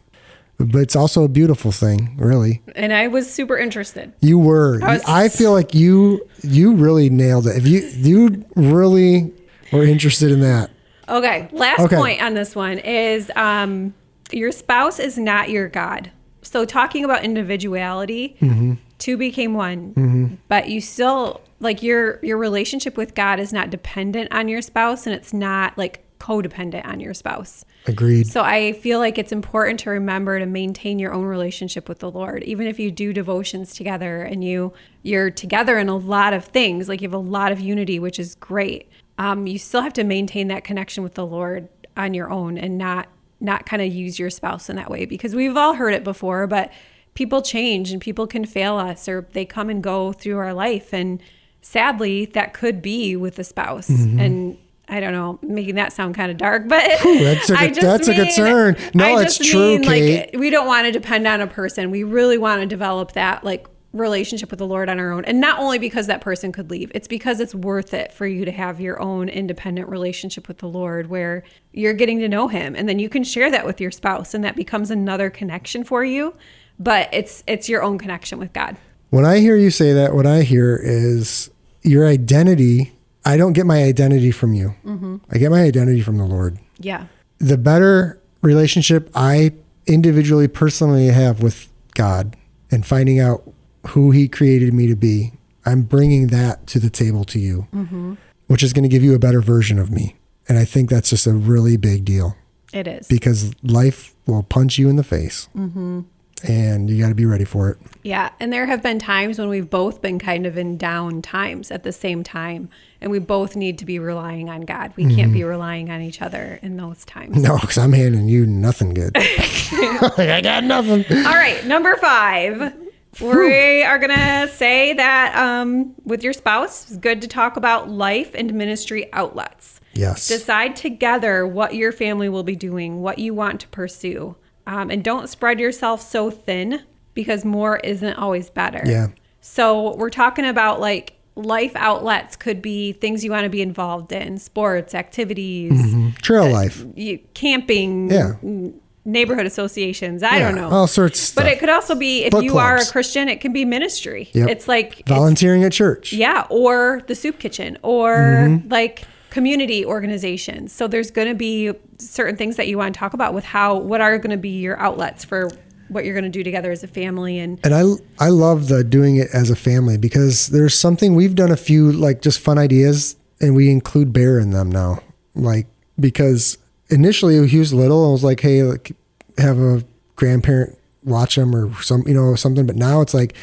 [0.59, 2.61] But it's also a beautiful thing, really.
[2.75, 4.13] and I was super interested.
[4.21, 4.79] You were.
[4.83, 7.57] I was- I feel like you you really nailed it.
[7.57, 9.31] If you you really
[9.71, 10.69] were interested in that.
[11.09, 11.95] Okay, last Okay.
[11.97, 13.93] point on this one is um,
[14.31, 16.11] your spouse is not your God.
[16.43, 18.73] So talking about individuality, Mm-hmm.
[18.99, 24.31] two became one, but you still like your your relationship with God is not dependent
[24.31, 27.65] on your spouse, and it's not like codependent on your spouse.
[27.85, 28.27] Agreed.
[28.27, 32.09] So I feel like it's important to remember to maintain your own relationship with the
[32.09, 36.45] Lord, even if you do devotions together and you you're together in a lot of
[36.45, 38.89] things, like you have a lot of unity, which is great.
[39.17, 41.67] Um, you still have to maintain that connection with the Lord
[41.97, 43.09] on your own and not
[43.41, 46.47] not kind of use your spouse in that way because we've all heard it before,
[46.47, 46.71] but
[47.15, 50.93] people change and people can fail us or they come and go through our life
[50.93, 51.21] and
[51.61, 54.57] sadly that could be with a spouse and
[54.89, 58.11] I don't know, making that sound kind of dark, but that's a- just that's a
[58.11, 58.75] mean- concern.
[58.93, 60.33] No, I it's just true, mean, Kate.
[60.33, 61.89] Like, we don't want to depend on a person.
[61.89, 65.23] We really want to develop that like relationship with the Lord on our own.
[65.25, 68.43] And not only because that person could leave, it's because it's worth it for you
[68.43, 72.75] to have your own independent relationship with the Lord where you're getting to know him
[72.75, 76.03] and then you can share that with your spouse and that becomes another connection for
[76.03, 76.35] you,
[76.79, 78.77] but it's it's your own connection with God.
[79.11, 81.51] When I hear you say that, what I hear is
[81.83, 82.93] your identity.
[83.25, 84.75] I don't get my identity from you.
[84.85, 85.17] Mm-hmm.
[85.31, 86.57] I get my identity from the Lord.
[86.79, 87.07] Yeah.
[87.39, 89.53] The better relationship I
[89.87, 92.35] individually, personally have with God
[92.71, 93.49] and finding out
[93.87, 95.31] who He created me to be,
[95.65, 98.15] I'm bringing that to the table to you, Mm-hmm.
[98.47, 100.15] which is going to give you a better version of me.
[100.49, 102.35] And I think that's just a really big deal
[102.73, 103.07] It is.
[103.07, 105.47] because life will punch you in the face.
[105.55, 106.01] Mm-hmm.
[106.43, 107.77] And you got to be ready for it.
[108.03, 111.71] Yeah, and there have been times when we've both been kind of in down times
[111.71, 112.69] at the same time,
[112.99, 114.91] and we both need to be relying on God.
[114.97, 117.41] We can't be relying on each other in those times.
[117.41, 119.11] No, because I'm handing you nothing good.
[119.17, 121.05] I got nothing.
[121.25, 122.73] All right, number five.
[123.21, 128.31] We are gonna say that um, with your spouse, it's good to talk about life
[128.33, 129.79] and ministry outlets.
[129.93, 130.27] Yes.
[130.27, 134.35] Decide together what your family will be doing, what you want to pursue,
[134.67, 136.81] um, and don't spread yourself so thin
[137.13, 138.81] because more isn't always better.
[138.85, 139.07] Yeah.
[139.41, 144.11] So we're talking about like life outlets could be things you want to be involved
[144.11, 146.85] in, sports, activities, Trail life.
[146.95, 148.33] you, camping, Yeah.
[148.43, 150.23] n- neighborhood associations.
[150.23, 150.69] I Yeah, don't know.
[150.69, 151.43] All sorts of stuff.
[151.43, 152.85] But it could also be if Book you are a.
[152.85, 154.29] Christian, it can be ministry.
[154.33, 154.47] Yep.
[154.49, 156.13] It's like it's- Volunteering at church.
[156.13, 158.69] yeah, or the soup kitchen, or Mm-hmm.
[158.71, 159.03] like
[159.33, 160.71] community organizations.
[160.71, 163.79] So there's going to be certain things that you want to talk about with how
[163.79, 165.49] what are going to be your outlets for
[165.87, 167.83] what you're going to do together as a family and And I
[168.23, 171.91] I love the doing it as a family because there's something we've done a few
[171.91, 175.01] like just fun ideas and we include Bear in them now.
[175.33, 175.65] Like
[175.99, 176.59] because
[176.91, 178.95] initially he was little and was like, hey, like,
[179.39, 179.83] have a
[180.15, 182.67] grandparent watch him or some you know something.
[182.67, 183.33] But now it's like,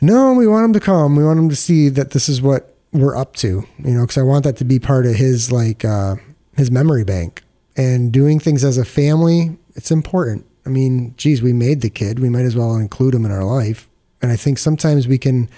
[0.00, 1.16] no, we want him to come.
[1.16, 3.64] We want him to see that this is what we're up to.
[3.78, 6.16] You know, because I want that to be part of his like uh,
[6.56, 7.42] his memory bank
[7.76, 9.56] and doing things as a family.
[9.74, 10.46] It's important.
[10.66, 12.18] I mean, geez, we made the kid.
[12.18, 13.88] We might as well include him in our life.
[14.22, 15.48] And I think sometimes we can,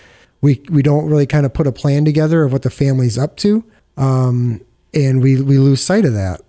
[0.40, 3.36] we we don't really kind of put a plan together of what the family's up
[3.38, 3.64] to,
[3.96, 4.60] um,
[4.94, 6.42] and we we lose sight of that.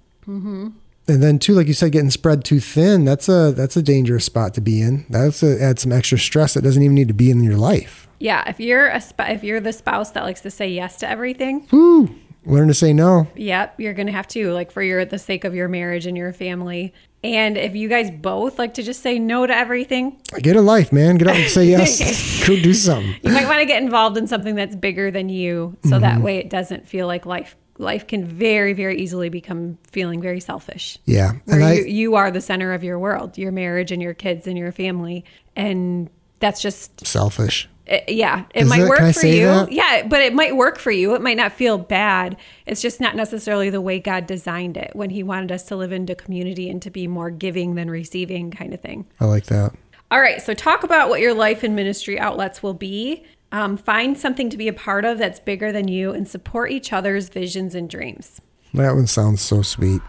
[1.08, 3.04] And then too, like you said, getting spread too thin.
[3.04, 5.06] That's a that's a dangerous spot to be in.
[5.10, 8.08] That's a add some extra stress that doesn't even need to be in your life.
[8.20, 11.10] Yeah, if you're a sp- if you're the spouse that likes to say yes to
[11.10, 12.16] everything, Woo!
[12.46, 13.28] Learn to say no.
[13.36, 16.32] Yep, you're gonna have to like for your the sake of your marriage and your
[16.32, 16.94] family.
[17.22, 20.92] And if you guys both like to just say no to everything, Get a life,
[20.92, 21.18] man.
[21.18, 22.48] Get up and say yes.
[22.48, 23.16] Go do something.
[23.24, 26.02] you might want to get involved in something that's bigger than you, so mm-hmm.
[26.02, 27.56] that way it doesn't feel like life.
[27.80, 31.00] Life can very, very easily become feeling very selfish.
[31.06, 31.34] Yeah.
[31.48, 34.46] And I, you, you are the center of your world, your marriage and your kids
[34.48, 36.10] and your family, and
[36.40, 37.68] that's just selfish.
[37.88, 38.90] it- yeah, it Is might it?
[38.90, 39.46] work for you.
[39.48, 39.72] that?
[39.72, 41.16] Yeah, but it might work for you.
[41.16, 42.38] It might not feel bad.
[42.68, 45.92] It's just not necessarily the way God designed it when He wanted us to live
[45.92, 49.06] into community and to be more giving than receiving, kind of thing.
[49.20, 49.74] I like that.
[50.12, 53.24] All right, so talk about what your life and ministry outlets will be.
[53.54, 56.92] Um, find something to be a part of that's bigger than you and support each
[56.92, 58.42] other's visions and dreams.
[58.74, 60.02] That one sounds so sweet.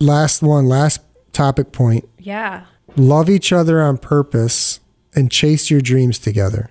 [0.00, 1.02] Last one, last
[1.32, 2.08] topic point.
[2.18, 2.64] Yeah.
[2.96, 4.80] Love each other on purpose
[5.14, 6.68] and chase your dreams together.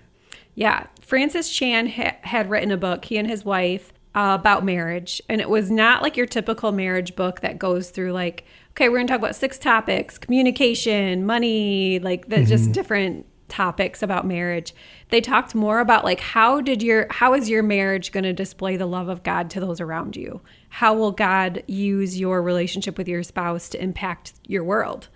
[0.55, 0.87] Yeah.
[1.01, 5.21] Francis Chan ha- had written a book, he and his wife, uh, about marriage.
[5.29, 8.97] And it was not like your typical marriage book that goes through, like, okay, we're
[8.97, 14.73] going to talk about six topics communication, money, like the just different topics about marriage.
[15.09, 18.77] They talked more about like how did your how is your marriage going to display
[18.77, 20.41] the love of God to those around you?
[20.69, 25.09] How will God use your relationship with your spouse to impact your world?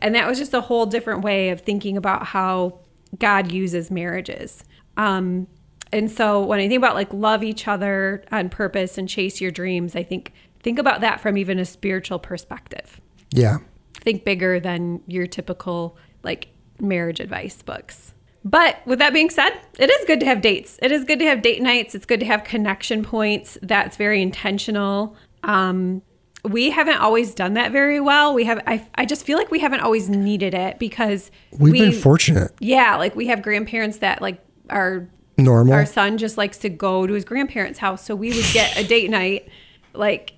[0.00, 2.80] And that was just a whole different way of thinking about how
[3.18, 4.64] God uses marriages.
[4.96, 5.46] Um,
[5.92, 9.50] and so when I think about like love each other on purpose and chase your
[9.50, 13.00] dreams, I think think about that from even a spiritual perspective.
[13.30, 13.58] Yeah.
[14.00, 16.48] Think bigger than your typical like
[16.80, 18.12] marriage advice books.
[18.44, 20.78] But with that being said, it is good to have dates.
[20.82, 21.94] It is good to have date nights.
[21.94, 23.56] It's good to have connection points.
[23.62, 25.14] That's very intentional.
[25.44, 26.02] Um,
[26.44, 28.34] we haven't always done that very well.
[28.34, 28.60] We have.
[28.66, 32.50] I, I just feel like we haven't always needed it because We've we, been fortunate.
[32.58, 35.08] yeah, like we have grandparents that like are
[35.38, 35.74] Normal.
[35.74, 38.82] our son just likes to go to his grandparents' house, so we would get a
[38.82, 39.48] date night,
[39.94, 40.32] like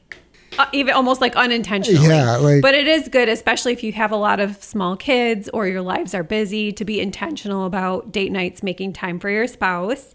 [0.73, 2.09] even almost like unintentionally.
[2.09, 5.49] Yeah, like- but it is good, especially if you have a lot of small kids
[5.53, 9.47] or your lives are busy, to be intentional about date nights, making time for your
[9.47, 10.15] spouse.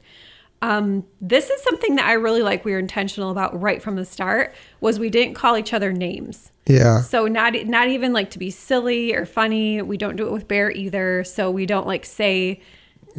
[0.61, 2.65] Um, this is something that I really like.
[2.65, 4.53] We were intentional about right from the start.
[4.81, 6.51] Was we didn't call each other names.
[6.67, 7.01] yeah.
[7.01, 9.81] So not not even like to be silly or funny.
[9.81, 11.23] We don't do it with Bear either.
[11.23, 12.59] So we don't like say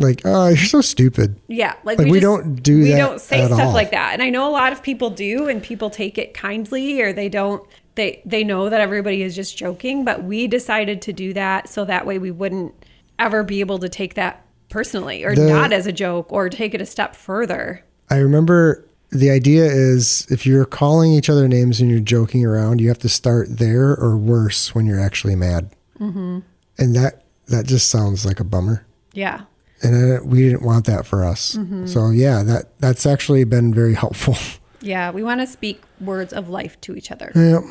[0.01, 1.36] Like, oh, you're so stupid.
[1.48, 3.72] yeah, like, Like, we don't do we that We don't say stuff all.
[3.72, 7.01] like that, and I know a lot of people do, and people take it kindly,
[7.01, 7.62] or they don't.
[7.96, 11.84] They they know that everybody is just joking, but we decided to do that so
[11.84, 12.72] that way we wouldn't
[13.18, 16.72] ever be able to take that personally, or The- not as a joke, or take
[16.74, 17.84] it a step further.
[18.09, 22.80] I remember the idea is if you're calling each other names and you're joking around,
[22.80, 25.70] you have to start there or worse when you're actually mad.
[26.01, 26.38] Mm-hmm.
[26.78, 28.86] And that that just sounds like a bummer.
[29.12, 29.40] Yeah,
[29.83, 31.57] And we didn't want that for us.
[31.57, 31.87] Mm-hmm.
[31.87, 34.37] So yeah, that that's actually been very helpful.
[34.81, 37.33] yeah, we want to speak words of life to each other.
[37.35, 37.62] yep,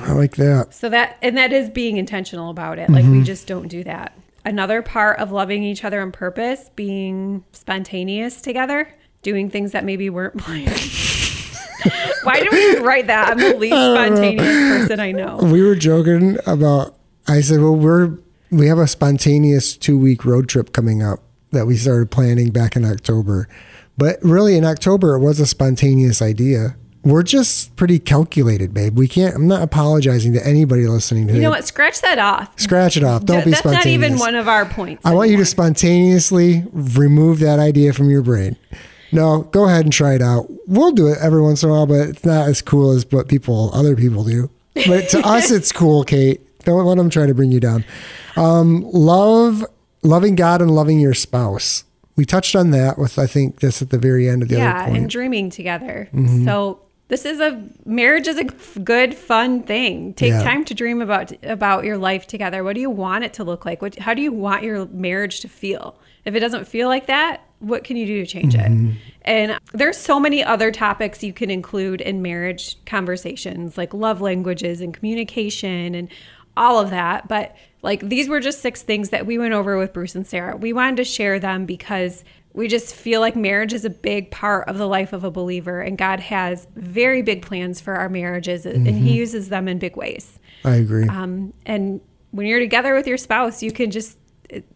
[0.00, 0.74] I like that.
[0.74, 2.90] So that and that is being intentional about it.
[2.90, 4.16] Like we just don't do that.
[4.44, 10.08] Another part of loving each other on purpose, being spontaneous together, doing things that maybe
[10.08, 10.70] weren't planned.
[12.22, 13.28] Why did we write that?
[13.28, 15.36] I'm the least spontaneous person I know.
[15.36, 16.96] We were joking about.
[17.26, 18.18] I said, well, we're
[18.50, 22.76] we have a spontaneous two week road trip coming up that we started planning back
[22.76, 23.48] in October.
[23.96, 26.76] But really, in October, it was a spontaneous idea.
[27.04, 28.98] We're just pretty calculated, babe.
[28.98, 29.34] We can't.
[29.34, 31.64] I'm not apologizing to anybody listening to You know what?
[31.64, 32.58] Scratch that off.
[32.60, 33.24] Scratch it off.
[33.24, 33.62] Don't be spontaneous.
[33.62, 35.06] That's not even one of our points.
[35.06, 38.56] I want you to spontaneously remove that idea from your brain.
[39.10, 40.46] No, go ahead and try it out.
[40.66, 43.28] We'll do it every once in a while, but it's not as cool as what
[43.28, 44.50] people, other people do.
[44.86, 46.40] But to us, it's cool, Kate.
[46.64, 47.84] Don't let them try to bring you down.
[48.36, 49.64] Um, love,
[50.02, 51.84] loving God and loving your spouse.
[52.16, 54.74] We touched on that with, I think, this at the very end of the yeah,
[54.76, 54.96] other point.
[54.98, 56.08] and dreaming together.
[56.12, 56.44] Mm-hmm.
[56.44, 58.44] So this is a marriage is a
[58.80, 60.14] good fun thing.
[60.14, 60.42] Take Yeah.
[60.42, 62.64] time to dream about about your life together.
[62.64, 63.80] What do you want it to look like?
[63.82, 65.96] What how do you want your marriage to feel?
[66.24, 68.88] If it doesn't feel like that, what can you do to change Mm-hmm.
[68.90, 68.96] it?
[69.22, 74.80] And there's so many other topics you can include in marriage conversations like love languages
[74.80, 76.08] and communication and
[76.56, 77.28] all of that.
[77.28, 80.56] But like these were just six things that we went over with Bruce and Sarah.
[80.56, 82.24] We wanted to share them because
[82.54, 85.80] we just feel like marriage is a big part of the life of a believer,
[85.80, 89.96] and God has very big plans for our marriages, and He uses them in big
[89.96, 90.38] ways.
[90.64, 91.08] I agree.
[91.08, 92.00] Um, and
[92.32, 94.18] when you're together with your spouse, you can just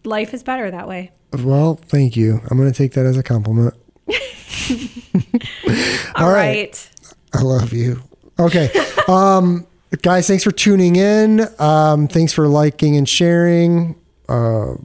[0.04, 1.10] life is better that way.
[1.42, 2.40] well, thank you.
[2.50, 3.74] I'm going to take that as a compliment.
[6.16, 6.56] All All right.
[6.56, 6.90] right.
[7.34, 8.02] I love you.
[8.38, 8.70] Okay.
[9.08, 9.66] Um,
[10.00, 11.46] guys, thanks for tuning in.
[11.58, 13.96] Um, thanks for liking and sharing.
[14.28, 14.76] Uh,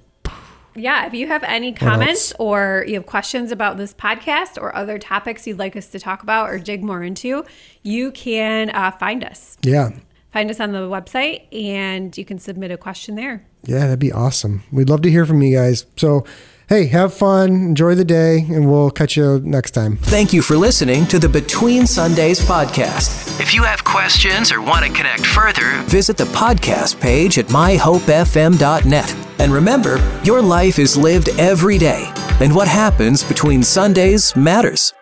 [0.76, 4.99] yeah, if you have any comments or you have questions about this podcast or other
[4.99, 7.45] topics you'd like us to talk about or dig more into,
[7.82, 9.58] you can uh, find us.
[9.64, 9.89] Yeah.
[10.32, 13.45] Find us on the website and you can submit a question there.
[13.64, 14.64] Yeah, that'd be awesome.
[14.72, 15.86] We'd love to hear from you guys.
[15.95, 16.26] So,
[16.68, 19.97] hey, have fun, enjoy the day, and we'll catch you next time.
[19.97, 23.39] Thank you for listening to the Between Sundays podcast.
[23.39, 29.15] If you have questions or want to connect further, visit the podcast page at myhopefm.net.
[29.39, 32.11] And remember, your life is lived every day,
[32.41, 34.93] and what happens between Sundays matters.